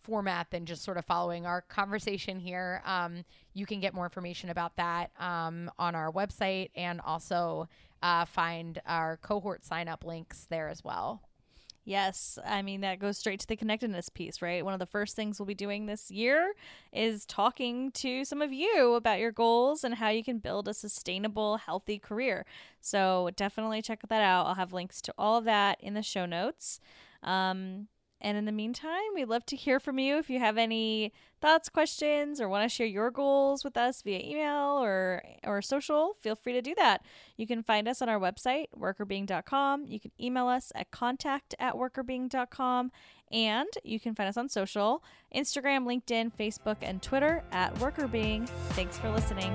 format 0.03 0.51
than 0.51 0.67
just 0.67 0.83
sort 0.83 0.99
of 0.99 1.05
following 1.05 1.47
our 1.47 1.63
conversation 1.63 2.39
here. 2.39 2.83
Um, 2.85 3.25
you 3.55 3.67
can 3.67 3.81
get 3.81 3.95
more 3.95 4.05
information 4.05 4.51
about 4.51 4.77
that 4.77 5.11
um, 5.19 5.71
on 5.79 5.95
our 5.95 6.13
website 6.13 6.71
and 6.77 7.01
also 7.01 7.69
uh, 8.03 8.25
find 8.27 8.81
our 8.87 9.17
cohort 9.17 9.65
sign 9.65 9.89
up 9.89 10.05
links 10.05 10.47
there 10.51 10.69
as 10.69 10.85
well. 10.85 11.23
Yes, 11.87 12.39
I 12.47 12.63
mean 12.63 12.81
that 12.81 12.99
goes 12.99 13.19
straight 13.19 13.41
to 13.41 13.47
the 13.47 13.57
connectedness 13.57 14.09
piece, 14.09 14.41
right? 14.41 14.65
One 14.65 14.73
of 14.73 14.81
the 14.81 14.87
first 14.87 15.15
things 15.15 15.39
we'll 15.39 15.45
be 15.47 15.55
doing 15.55 15.85
this 15.85 16.11
year 16.11 16.55
is 16.95 17.27
talking 17.27 17.91
to 17.93 18.25
some 18.25 18.41
of 18.41 18.55
you 18.55 18.95
about 18.95 19.19
your 19.19 19.33
goals 19.33 19.85
and 19.85 19.97
how 19.97 20.09
you 20.09 20.25
can 20.25 20.39
build 20.39 20.67
a 20.67 20.73
sustainable, 20.73 21.59
healthy 21.59 21.99
career. 21.99 22.47
So 22.81 23.29
definitely 23.37 23.83
check 23.83 24.01
that 24.09 24.23
out. 24.23 24.47
I'll 24.47 24.55
have 24.55 24.73
links 24.73 25.03
to 25.03 25.15
all 25.19 25.37
of 25.37 25.45
that 25.45 25.79
in 25.79 25.93
the 25.93 26.03
show 26.03 26.25
notes. 26.25 26.81
Um, 27.23 27.89
and 28.25 28.39
in 28.39 28.47
the 28.47 28.53
meantime, 28.53 29.03
we'd 29.15 29.29
love 29.29 29.45
to 29.47 29.55
hear 29.55 29.79
from 29.79 29.99
you 29.99 30.17
if 30.17 30.31
you 30.31 30.39
have 30.39 30.57
any 30.57 31.13
thoughts, 31.43 31.69
questions, 31.69 32.41
or 32.41 32.49
want 32.49 32.63
to 32.63 32.75
share 32.75 32.87
your 32.87 33.11
goals 33.11 33.63
with 33.63 33.77
us 33.77 34.01
via 34.01 34.19
email 34.19 34.83
or 34.83 35.23
or 35.45 35.61
social. 35.61 36.17
Feel 36.23 36.35
free 36.35 36.55
to 36.55 36.63
do 36.63 36.75
that. 36.77 37.05
You 37.37 37.47
can 37.47 37.63
find 37.63 37.87
us 37.87 38.01
on 38.01 38.09
our 38.09 38.19
website, 38.19 38.69
workrbeeing.com. 38.75 39.85
You 39.89 40.01
can 40.01 40.11
email 40.19 40.49
us 40.49 40.73
at 40.75 40.91
contact 40.91 41.55
at 41.59 41.75
workrbeeing.com. 41.75 42.93
And 43.31 43.69
you 43.83 44.01
can 44.01 44.15
find 44.15 44.29
us 44.29 44.39
on 44.39 44.49
social 44.49 45.05
Instagram, 45.35 45.85
LinkedIn, 45.85 46.33
Facebook, 46.35 46.77
and 46.81 47.03
Twitter 47.03 47.45
at 47.53 47.75
workrbeeing. 47.75 48.49
Thanks 48.71 48.97
for 48.97 49.11
listening. 49.11 49.55